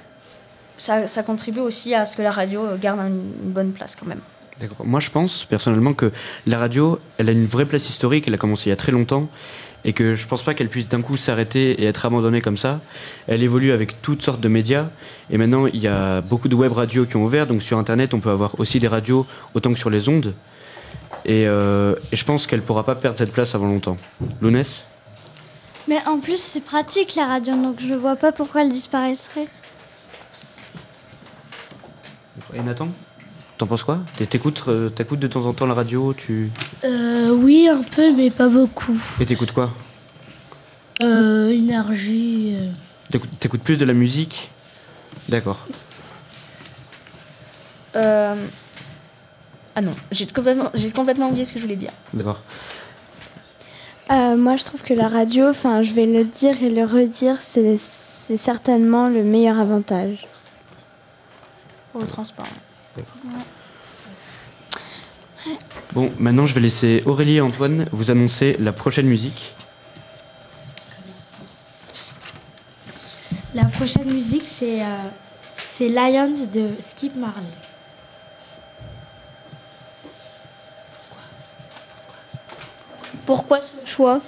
[0.76, 4.20] ça, ça contribue aussi à ce que la radio garde une bonne place quand même.
[4.85, 6.13] Moi, je pense personnellement que
[6.47, 8.29] la radio, elle a une vraie place historique.
[8.29, 9.29] Elle a commencé il y a très longtemps.
[9.87, 12.81] Et que je pense pas qu'elle puisse d'un coup s'arrêter et être abandonnée comme ça.
[13.27, 14.87] Elle évolue avec toutes sortes de médias.
[15.29, 17.47] Et maintenant, il y a beaucoup de web radios qui ont ouvert.
[17.47, 20.35] Donc sur Internet, on peut avoir aussi des radios autant que sur les ondes.
[21.27, 23.99] Et, euh, et je pense qu'elle pourra pas perdre cette place avant longtemps.
[24.41, 24.85] Lounès?
[25.87, 29.49] Mais en plus, c'est pratique la radio, donc je vois pas pourquoi elle disparaîtrait.
[32.55, 32.89] Et Nathan?
[33.59, 36.51] T'en penses quoi T'écoutes euh, t'écoutes de temps en temps la radio tu...
[36.83, 38.99] Euh, oui, un peu, mais pas beaucoup.
[39.21, 39.73] Et t'écoutes quoi
[41.03, 42.57] Euh, énergie.
[42.59, 42.71] euh.
[43.13, 44.51] T'écoutes t'écoutes plus de la musique
[45.29, 45.67] D'accord.
[47.97, 48.35] Euh,
[49.77, 51.93] Ah non, j'ai complètement, j'ai complètement oublié ce que je voulais dire.
[52.13, 52.43] D'accord.
[54.11, 57.41] Euh, moi, je trouve que la radio, enfin, je vais le dire et le redire,
[57.41, 60.27] c'est c'est certainement le meilleur avantage.
[61.93, 62.47] Pour le transport.
[65.92, 69.55] Bon, maintenant je vais laisser Aurélie et Antoine vous annoncer la prochaine musique.
[73.55, 75.09] La prochaine musique, c'est euh,
[75.66, 77.45] c'est Lions de Skip Marley.
[83.26, 84.20] Pourquoi ce choix?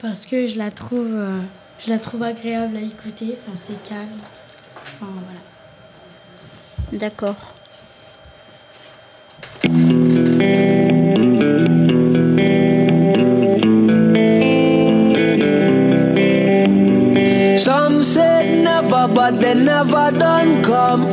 [0.00, 1.40] Parce que je la trouve, euh,
[1.84, 3.36] je la trouve agréable à écouter.
[3.46, 4.20] Enfin, c'est calme.
[4.76, 5.40] Enfin, voilà.
[6.92, 7.53] D'accord.
[17.56, 21.04] Some say never, but they never done come.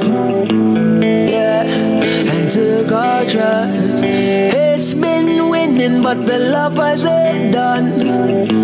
[1.29, 4.03] Yeah, and took our trust.
[4.03, 8.60] It's been winning, but the lovers ain't done.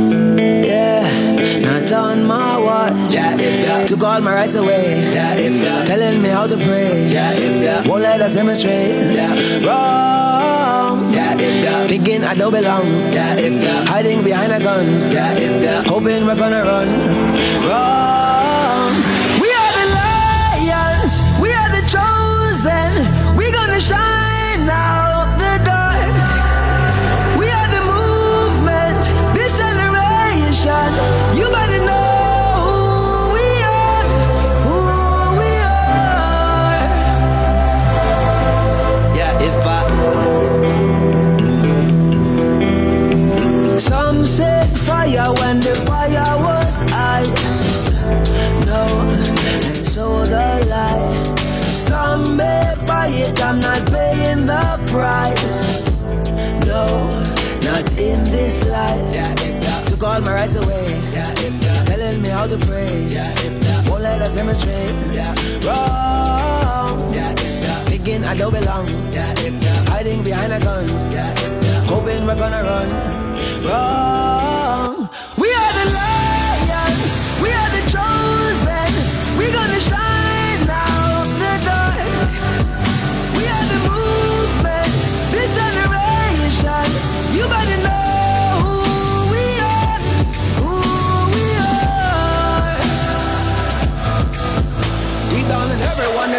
[3.88, 5.14] Took all my rights away.
[5.86, 7.14] Telling me how to pray.
[7.88, 8.96] Won't let us demonstrate.
[9.66, 11.12] Wrong.
[11.88, 12.86] Thinking I don't belong.
[13.88, 14.86] Hiding behind a gun.
[15.88, 16.90] Hoping we're gonna run.
[17.68, 18.27] Wrong.
[54.88, 55.84] Price.
[56.66, 56.84] No,
[57.64, 59.14] not in this life.
[59.14, 59.34] Yeah,
[59.86, 60.88] took all my rights away.
[61.12, 61.34] Yeah,
[61.86, 63.08] telling me how to pray.
[63.08, 63.34] Yeah,
[63.90, 64.96] won't let us demonstrate.
[65.14, 65.34] Yeah,
[65.66, 67.14] wrong.
[67.14, 67.34] Yeah,
[67.86, 68.88] thinking I don't belong.
[69.12, 69.34] Yeah,
[69.90, 70.88] hiding behind a gun.
[71.12, 71.34] Yeah,
[71.86, 72.90] hoping we're gonna run.
[73.66, 74.37] Wrong.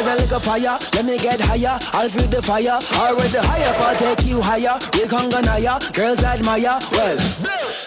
[0.08, 0.78] A little fire.
[0.94, 1.78] Let me get higher.
[1.92, 2.80] I'll feel the fire.
[2.94, 4.78] Always the higher, I'll take you higher.
[4.94, 6.78] We Kanganaya, girls admire.
[6.92, 7.18] Well,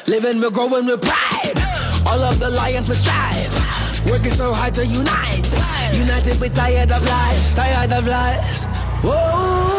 [0.08, 1.58] living, we're growing with pride.
[2.06, 3.52] All of the lions we strive.
[4.06, 5.50] Working so hard to unite.
[5.94, 7.54] United, we're tired of lies.
[7.54, 8.66] Tired of lies.
[9.04, 9.71] Whoa.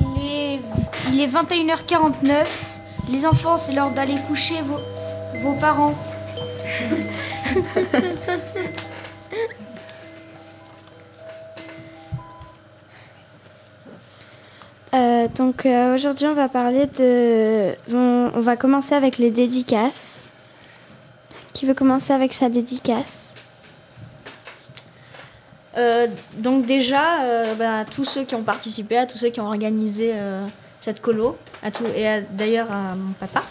[0.00, 0.60] Il est,
[1.10, 2.46] il est 21h49.
[3.10, 4.78] Les enfants, c'est l'heure d'aller coucher vos,
[5.42, 5.94] vos parents.
[14.94, 17.74] Euh, donc euh, aujourd'hui, on va parler de.
[17.94, 20.22] On va commencer avec les dédicaces.
[21.54, 23.34] Qui veut commencer avec sa dédicace?
[25.78, 26.06] Euh,
[26.36, 29.46] donc déjà, euh, bah, à tous ceux qui ont participé, à tous ceux qui ont
[29.46, 30.44] organisé euh,
[30.80, 33.42] cette colo, à tout, et à- d'ailleurs à mon papa,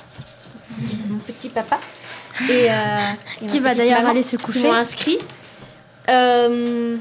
[1.09, 1.79] mon petit papa,
[2.49, 2.73] et, euh,
[3.41, 4.63] et Qui va d'ailleurs aller se qui coucher.
[4.63, 5.17] m'ont inscrit.
[6.09, 6.97] Euh,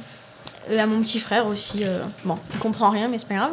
[0.70, 1.84] Et à mon petit frère aussi.
[1.84, 3.52] euh, bon, il comprend rien, mais c'est pas grave.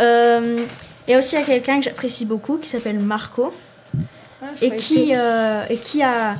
[0.00, 0.58] Euh,
[1.08, 3.52] a aussi à quelqu'un que j'apprécie beaucoup qui s'appelle Marco.
[4.62, 6.34] et, qui, euh, et qui a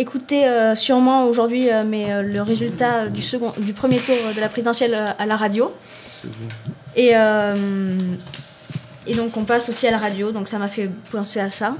[0.00, 4.40] écouté euh, sûrement aujourd'hui euh, mais, euh, le résultat du, second, du premier tour de
[4.40, 5.72] la présidentielle à la radio.
[6.96, 7.98] Et, euh,
[9.06, 11.76] et donc on passe aussi à la radio, donc ça m'a fait penser à ça.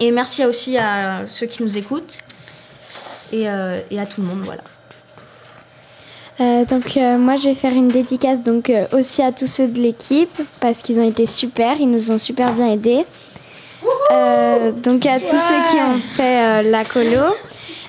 [0.00, 2.18] Et merci aussi à ceux qui nous écoutent
[3.32, 4.62] et, euh, et à tout le monde, voilà.
[6.40, 9.68] Euh, donc euh, moi je vais faire une dédicace donc euh, aussi à tous ceux
[9.68, 13.04] de l'équipe parce qu'ils ont été super, ils nous ont super bien aidés.
[14.10, 17.34] Euh, donc à tous ceux qui ont fait euh, la colo.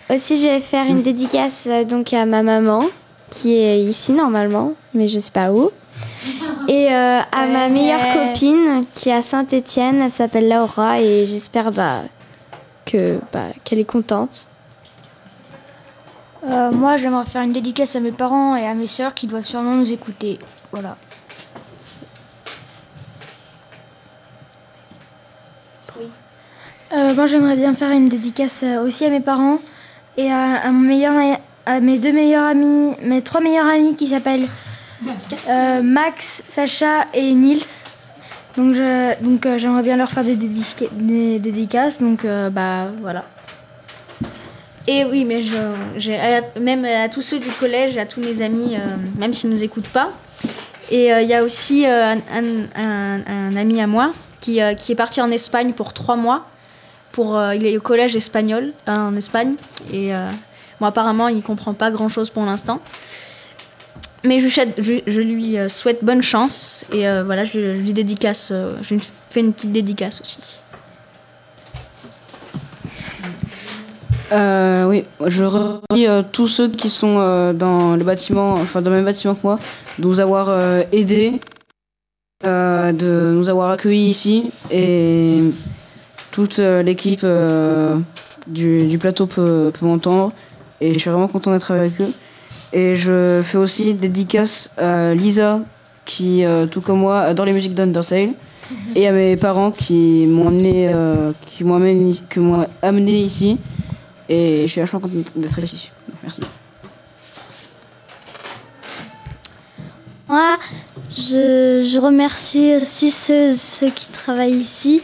[0.10, 2.84] Aussi je vais faire une dédicace euh, donc à ma maman
[3.30, 5.72] qui est ici normalement, mais je sais pas où.
[6.68, 11.72] Et euh, à ma meilleure copine qui est à Saint-Étienne, elle s'appelle Laura et j'espère
[11.72, 12.02] bah,
[12.86, 14.48] que bah, qu'elle est contente.
[16.48, 19.46] Euh, moi, j'aimerais faire une dédicace à mes parents et à mes sœurs qui doivent
[19.46, 20.40] sûrement nous écouter.
[20.72, 20.98] Voilà.
[26.96, 29.60] Euh, moi, j'aimerais bien faire une dédicace euh, aussi à mes parents
[30.18, 31.14] et à, à mon meilleur,
[31.66, 34.48] à mes deux meilleurs amis, mes trois meilleurs amis qui s'appellent
[35.50, 37.66] euh, Max, Sacha et Nils.
[38.56, 42.02] Donc, je, donc euh, j'aimerais bien leur faire des, dédica- des dédicaces.
[42.02, 43.26] Donc, bah voilà.
[44.88, 48.78] Et oui, mais je, même à tous ceux du collège, à tous mes amis,
[49.18, 50.12] même s'ils ne nous écoutent pas.
[50.92, 54.96] Et il y a aussi un, un- un- un ami à moi qui, qui est
[54.96, 56.46] parti en Espagne pour trois mois.
[57.20, 59.56] Euh, il est au collège espagnol euh, en Espagne.
[59.92, 60.30] Et euh,
[60.80, 62.80] bon, apparemment, il comprend pas grand-chose pour l'instant.
[64.24, 66.86] Mais je, lui souhaite bonne chance.
[66.92, 68.52] Et voilà, je, lui dédicace,
[68.82, 68.96] je
[69.30, 70.60] fais une petite dédicace aussi.
[74.32, 79.36] Oui, je remercie tous ceux qui sont dans le bâtiment, enfin dans le même bâtiment
[79.36, 79.60] que moi,
[80.00, 80.50] de nous avoir
[80.92, 81.40] aidés,
[82.44, 85.44] de nous avoir accueillis ici et
[86.36, 87.98] toute euh, l'équipe euh,
[88.46, 90.34] du, plateau peut, m'entendre
[90.82, 92.12] et je suis vraiment content d'être avec eux.
[92.74, 95.62] Et je fais aussi une dédicace à Lisa
[96.04, 98.32] qui, euh, tout comme moi, adore les musiques d'Undertale
[98.98, 100.94] et à mes parents qui m'ont amené,
[101.46, 103.58] qui m'ont amené, qui m'ont amené ici.
[104.28, 105.90] Et je suis vachement contente d'être ici.
[106.22, 106.42] Merci.
[110.28, 110.58] Moi,
[111.12, 115.02] je, remercie aussi ceux qui travaillent ici.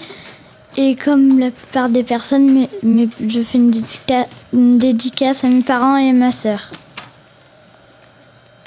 [0.78, 5.50] Et comme la plupart des personnes, mais, mais je fais une, dédica- une dédicace à
[5.50, 6.72] mes parents et à ma sœur.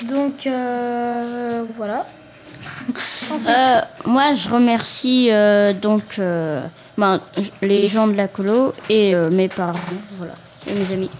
[0.09, 2.07] Donc, euh, voilà.
[3.33, 3.49] Ensuite.
[3.49, 6.67] Euh, moi, je remercie euh, donc euh,
[6.99, 7.21] ben,
[7.63, 9.79] les gens de la colo et euh, mes parents,
[10.19, 10.35] voilà,
[10.67, 11.11] et mes amis.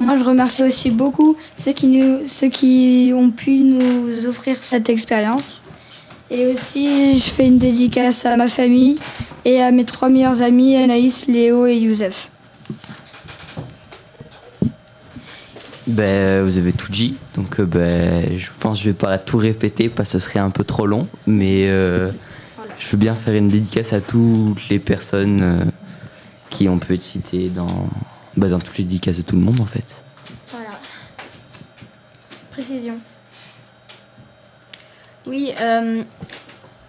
[0.00, 4.88] Moi, je remercie aussi beaucoup ceux qui, nous, ceux qui ont pu nous offrir cette
[4.88, 5.60] expérience.
[6.30, 8.96] Et aussi, je fais une dédicace à ma famille
[9.44, 12.30] et à mes trois meilleurs amis, Anaïs, Léo et Youssef.
[15.86, 19.36] Ben, vous avez tout dit, donc euh, ben, je pense que je vais pas tout
[19.36, 22.10] répéter parce que ce serait un peu trop long, mais euh,
[22.78, 25.64] je veux bien faire une dédicace à toutes les personnes euh,
[26.48, 27.90] qui ont pu être citées dans,
[28.34, 29.84] bah, dans toutes les dédicaces de tout le monde en fait.
[30.50, 30.70] Voilà.
[32.50, 32.98] Précision.
[35.26, 36.02] Oui, euh,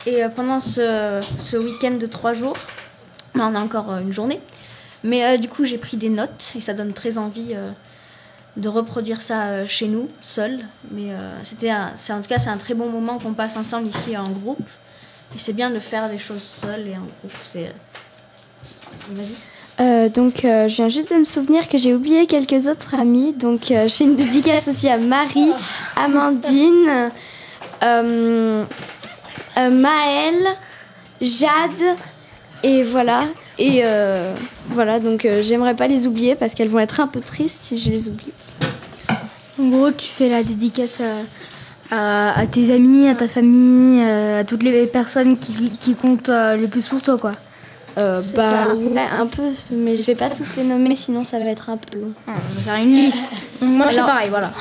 [0.06, 2.58] et euh, pendant ce, ce week-end de trois jours,
[3.34, 4.40] on a encore euh, une journée,
[5.04, 7.56] mais du coup j'ai pris des notes et ça donne très envie
[8.58, 10.66] de reproduire ça chez nous, seul.
[10.92, 14.18] Mais euh, c'était, en tout cas c'est un très bon moment qu'on passe ensemble ici
[14.18, 14.68] en groupe.
[15.36, 17.38] Et c'est bien de faire des choses seul et en groupe.
[17.44, 17.74] C'est,
[19.10, 19.36] vas-y.
[19.82, 23.34] Euh, donc, euh, je viens juste de me souvenir que j'ai oublié quelques autres amis.
[23.34, 25.52] Donc, je fais une dédicace aussi à Marie,
[25.98, 27.12] Amandine,
[27.82, 28.68] Maëlle,
[31.22, 31.98] Jade,
[32.64, 33.26] et voilà.
[33.58, 34.36] Et euh,
[34.70, 37.78] voilà, donc euh, j'aimerais pas les oublier parce qu'elles vont être un peu tristes si
[37.78, 38.34] je les oublie.
[39.58, 41.00] En gros, tu fais la dédicace
[41.92, 46.58] à, tes amis, à ta famille, euh, à toutes les personnes qui, qui comptent euh,
[46.58, 47.34] le plus pour toi, quoi.
[47.98, 48.76] Euh, bah, ça.
[48.76, 51.78] ouais, un peu, mais je vais pas tous les nommer sinon ça va être un
[51.78, 52.12] peu long.
[52.28, 53.32] on va faire une liste.
[53.62, 54.52] Moi, c'est pareil, voilà.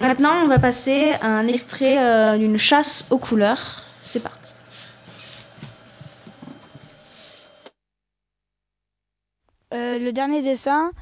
[0.00, 3.82] Maintenant, on va passer à un extrait euh, d'une chasse aux couleurs.
[4.04, 4.54] C'est parti.
[9.72, 10.92] Euh, le dernier dessin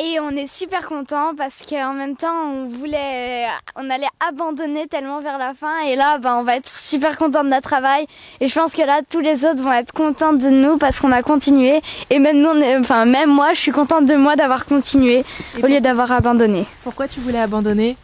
[0.00, 5.20] Et on est super content parce qu'en même temps, on voulait, on allait abandonner tellement
[5.20, 5.80] vers la fin.
[5.88, 8.06] Et là, ben, on va être super content de notre travail.
[8.40, 11.10] Et je pense que là, tous les autres vont être contents de nous parce qu'on
[11.10, 11.80] a continué.
[12.10, 15.24] Et même nous, on est- enfin, même moi, je suis contente de moi d'avoir continué
[15.60, 16.64] au lieu d'avoir abandonné.
[16.84, 17.96] Pourquoi tu voulais abandonner?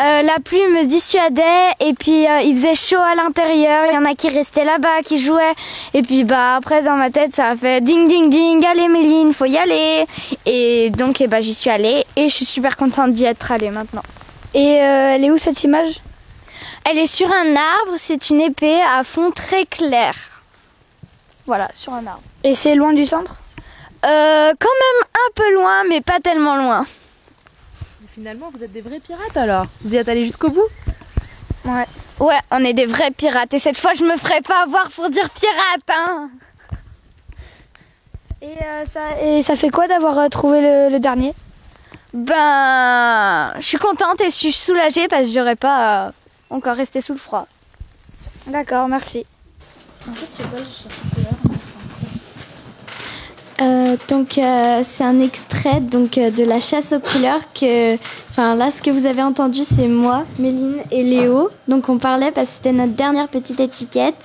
[0.00, 3.84] Euh, la pluie me dissuadait et puis euh, il faisait chaud à l'intérieur.
[3.86, 5.52] Il y en a qui restaient là-bas, qui jouaient.
[5.92, 8.64] Et puis bah après dans ma tête ça a fait ding ding ding.
[8.64, 10.06] Allez Méline, faut y aller.
[10.46, 13.70] Et donc eh ben, j'y suis allée et je suis super contente d'y être allée
[13.70, 14.02] maintenant.
[14.54, 16.00] Et euh, elle est où cette image?
[16.88, 17.92] Elle est sur un arbre.
[17.96, 20.14] C'est une épée à fond très clair.
[21.46, 22.22] Voilà, sur un arbre.
[22.42, 23.36] Et c'est loin du centre?
[24.06, 26.86] Euh, quand même un peu loin, mais pas tellement loin.
[28.20, 30.68] Finalement, vous êtes des vrais pirates alors Vous y êtes allés jusqu'au bout
[31.64, 31.86] Ouais.
[32.18, 33.54] Ouais, on est des vrais pirates.
[33.54, 36.28] Et cette fois, je me ferai pas avoir pour dire pirate, hein.
[38.42, 41.32] Et, euh, ça, et ça fait quoi d'avoir euh, trouvé le, le dernier?
[42.12, 46.10] Ben, je suis contente et je suis soulagée parce que j'aurais pas euh,
[46.50, 47.46] encore resté sous le froid.
[48.46, 49.24] D'accord, merci.
[50.06, 51.49] En fait, c'est quoi
[53.60, 57.96] Euh, donc euh, c'est un extrait donc euh, de la chasse aux couleurs que
[58.38, 61.50] là ce que vous avez entendu c'est moi, Méline et Léo.
[61.68, 64.22] Donc on parlait parce que c'était notre dernière petite étiquette.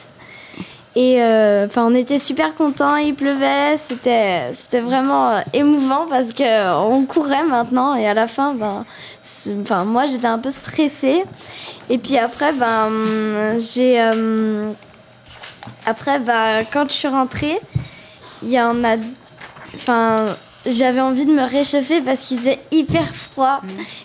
[0.97, 1.17] Et
[1.65, 7.43] enfin on était super contents, il pleuvait, c'était c'était vraiment émouvant parce que on courait
[7.43, 8.85] maintenant et à la fin ben
[9.83, 11.25] moi j'étais un peu stressée
[11.89, 13.99] et puis après ben j'ai
[15.85, 17.59] après ben quand je suis rentrée
[18.41, 18.95] il y en a
[19.75, 23.61] Enfin, j'avais envie de me réchauffer parce qu'il faisait hyper froid.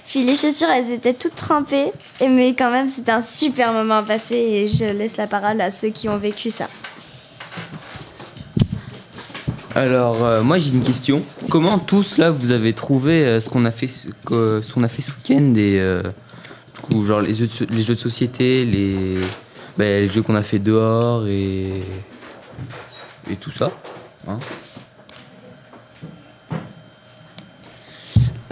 [0.07, 1.93] Puis les chaussures, elles étaient toutes trempées.
[2.21, 5.61] Et mais quand même, c'était un super moment à passer et je laisse la parole
[5.61, 6.69] à ceux qui ont vécu ça.
[9.75, 11.23] Alors, euh, moi j'ai une question.
[11.49, 15.03] Comment tous là vous avez trouvé euh, ce qu'on a fait, ce qu'on a fait
[15.03, 16.03] ce week-end et euh,
[16.75, 19.21] du coup genre les jeux de, so- les jeux de société, les,
[19.79, 21.71] ben, les jeux qu'on a fait dehors et
[23.31, 23.71] et tout ça.
[24.27, 24.41] hein?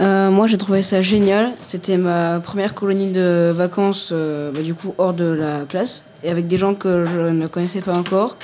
[0.01, 1.51] Euh, moi, j'ai trouvé ça génial.
[1.61, 6.29] C'était ma première colonie de vacances, euh, bah, du coup, hors de la classe, et
[6.29, 8.37] avec des gens que je ne connaissais pas encore.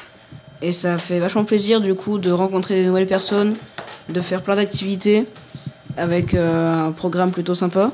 [0.61, 3.55] Et ça fait vachement plaisir, du coup, de rencontrer des nouvelles personnes,
[4.09, 5.27] de faire plein d'activités,
[5.95, 7.91] avec euh, un programme plutôt sympa.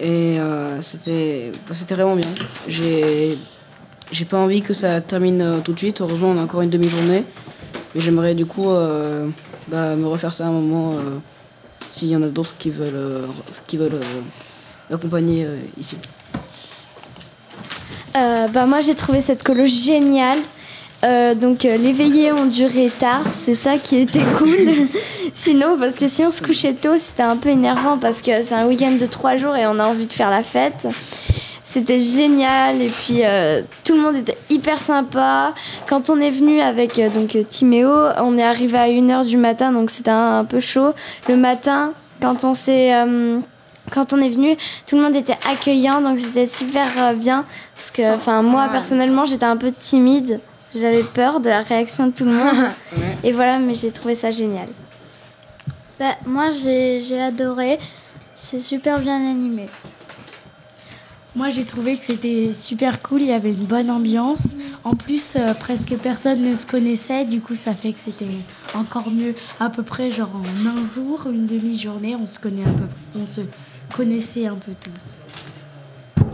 [0.00, 0.38] Et
[0.80, 2.28] c'était bah, c'était vraiment bien.
[2.68, 3.36] J'ai
[4.12, 6.00] j'ai pas envie que ça termine tout de suite.
[6.00, 7.24] Heureusement, on a encore une demi-journée.
[7.94, 8.68] Mais j'aimerais, du coup,
[9.66, 10.94] bah, me refaire ça un moment.
[11.98, 13.26] S'il y en a d'autres qui veulent, euh,
[13.66, 14.20] qui veulent euh,
[14.88, 15.96] m'accompagner euh, ici.
[18.14, 20.38] Bah, moi, j'ai trouvé cette colo géniale.
[21.36, 24.88] Donc les veillées ont duré tard, c'est ça qui était cool.
[25.34, 28.54] Sinon, parce que si on se couchait tôt, c'était un peu énervant parce que c'est
[28.54, 30.88] un week-end de trois jours et on a envie de faire la fête.
[31.68, 35.52] C'était génial et puis euh, tout le monde était hyper sympa.
[35.86, 39.36] Quand on est venu avec euh, donc euh, Timéo, on est arrivé à 1h du
[39.36, 40.94] matin donc c'était un, un peu chaud.
[41.28, 41.92] Le matin,
[42.22, 43.38] quand on s'est euh,
[43.92, 44.56] quand on est venu,
[44.86, 47.44] tout le monde était accueillant donc c'était super bien
[47.76, 50.40] parce que enfin moi personnellement, j'étais un peu timide.
[50.74, 52.64] J'avais peur de la réaction de tout le monde.
[53.22, 54.68] Et voilà, mais j'ai trouvé ça génial.
[56.00, 57.78] Bah, moi, j'ai j'ai adoré.
[58.34, 59.68] C'est super bien animé.
[61.38, 63.22] Moi, j'ai trouvé que c'était super cool.
[63.22, 64.56] Il y avait une bonne ambiance.
[64.82, 67.24] En plus, euh, presque personne ne se connaissait.
[67.26, 68.26] Du coup, ça fait que c'était
[68.74, 69.36] encore mieux.
[69.60, 72.88] À peu près, genre en un jour, une demi-journée, on se connaît peu.
[73.20, 73.42] On se
[73.96, 76.24] connaissait un peu tous.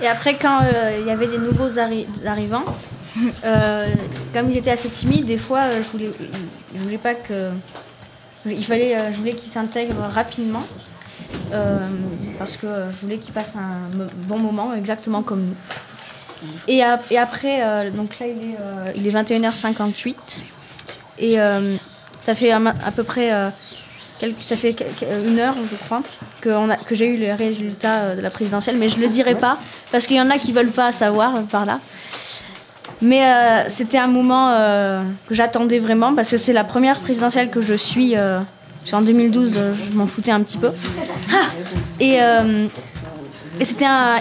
[0.00, 2.64] Et après, quand euh, il y avait des nouveaux arri- arrivants,
[3.44, 3.88] euh,
[4.32, 6.12] comme ils étaient assez timides, des fois, je voulais,
[6.76, 7.50] voulais pas que,
[8.62, 10.62] fallait, je voulais qu'ils s'intègrent rapidement,
[12.38, 15.54] parce que je voulais qu'ils passent un bon moment, exactement comme nous.
[16.68, 20.14] Et, ap- et après, euh, donc là, il est, euh, il est 21h58,
[21.18, 21.76] et euh,
[22.20, 22.60] ça fait à,
[22.94, 23.48] peu près euh,
[24.40, 24.74] ça fait
[25.26, 26.02] une heure, je crois,
[26.40, 26.50] que,
[26.94, 29.58] j'ai eu les résultats euh, de la présidentielle, mais je le dirai pas
[29.92, 31.80] parce qu'il y en a qui veulent pas savoir euh, par là.
[33.02, 37.50] Mais euh, c'était un moment euh, que j'attendais vraiment parce que c'est la première présidentielle
[37.50, 38.16] que je suis.
[38.16, 38.40] euh,
[38.90, 40.70] qu'en 2012, euh, je m'en foutais un petit peu.
[41.32, 41.46] Ah
[41.98, 42.68] et euh,
[43.58, 44.20] et c'était à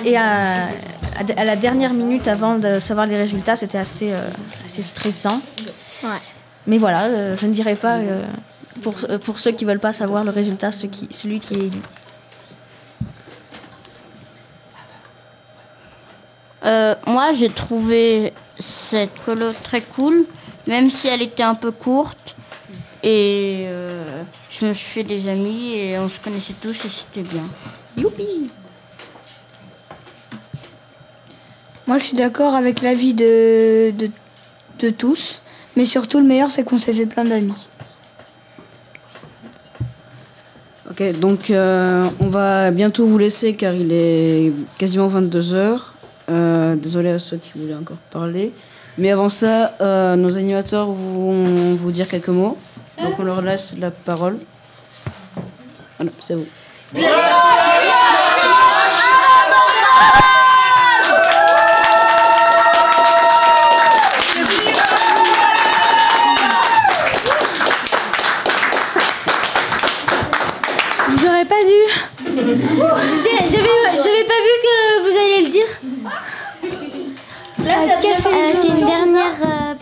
[1.44, 4.30] la dernière minute avant de savoir les résultats, c'était assez, euh,
[4.64, 5.42] assez stressant.
[6.68, 8.00] Mais voilà, euh, je ne dirai pas
[8.82, 11.82] pour, pour ceux qui veulent pas savoir le résultat, ceux qui, celui qui est élu.
[17.08, 20.26] Moi, j'ai trouvé cette colo très cool,
[20.66, 22.36] même si elle était un peu courte.
[23.08, 27.22] Et euh, je me suis fait des amis et on se connaissait tous et c'était
[27.22, 27.44] bien.
[27.96, 28.50] Youpi
[31.86, 34.10] Moi, je suis d'accord avec l'avis de, de,
[34.80, 35.44] de tous,
[35.76, 37.68] mais surtout le meilleur, c'est qu'on s'est fait plein d'amis.
[40.90, 45.80] Ok, donc euh, on va bientôt vous laisser car il est quasiment 22h.
[46.32, 48.52] Euh, désolé à ceux qui voulaient encore parler.
[48.98, 52.58] Mais avant ça, euh, nos animateurs vont vous dire quelques mots.
[53.02, 54.40] Donc on leur laisse la parole.
[55.98, 56.48] Voilà, c'est vous.
[56.94, 57.02] Vous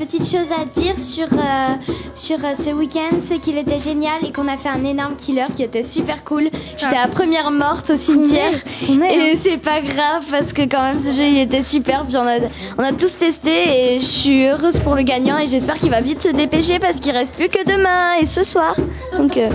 [0.06, 1.76] petite chose à dire sur, euh,
[2.14, 5.46] sur euh, ce week-end, c'est qu'il était génial et qu'on a fait un énorme killer
[5.56, 6.50] qui était super cool.
[6.78, 8.54] J'étais à première morte au cimetière
[8.90, 12.04] et c'est pas grave parce que quand même ce jeu il était super.
[12.04, 12.38] Puis on a,
[12.78, 16.02] on a tous testé et je suis heureuse pour le gagnant et j'espère qu'il va
[16.02, 18.76] vite se dépêcher parce qu'il reste plus que demain et ce soir.
[19.18, 19.50] Donc euh,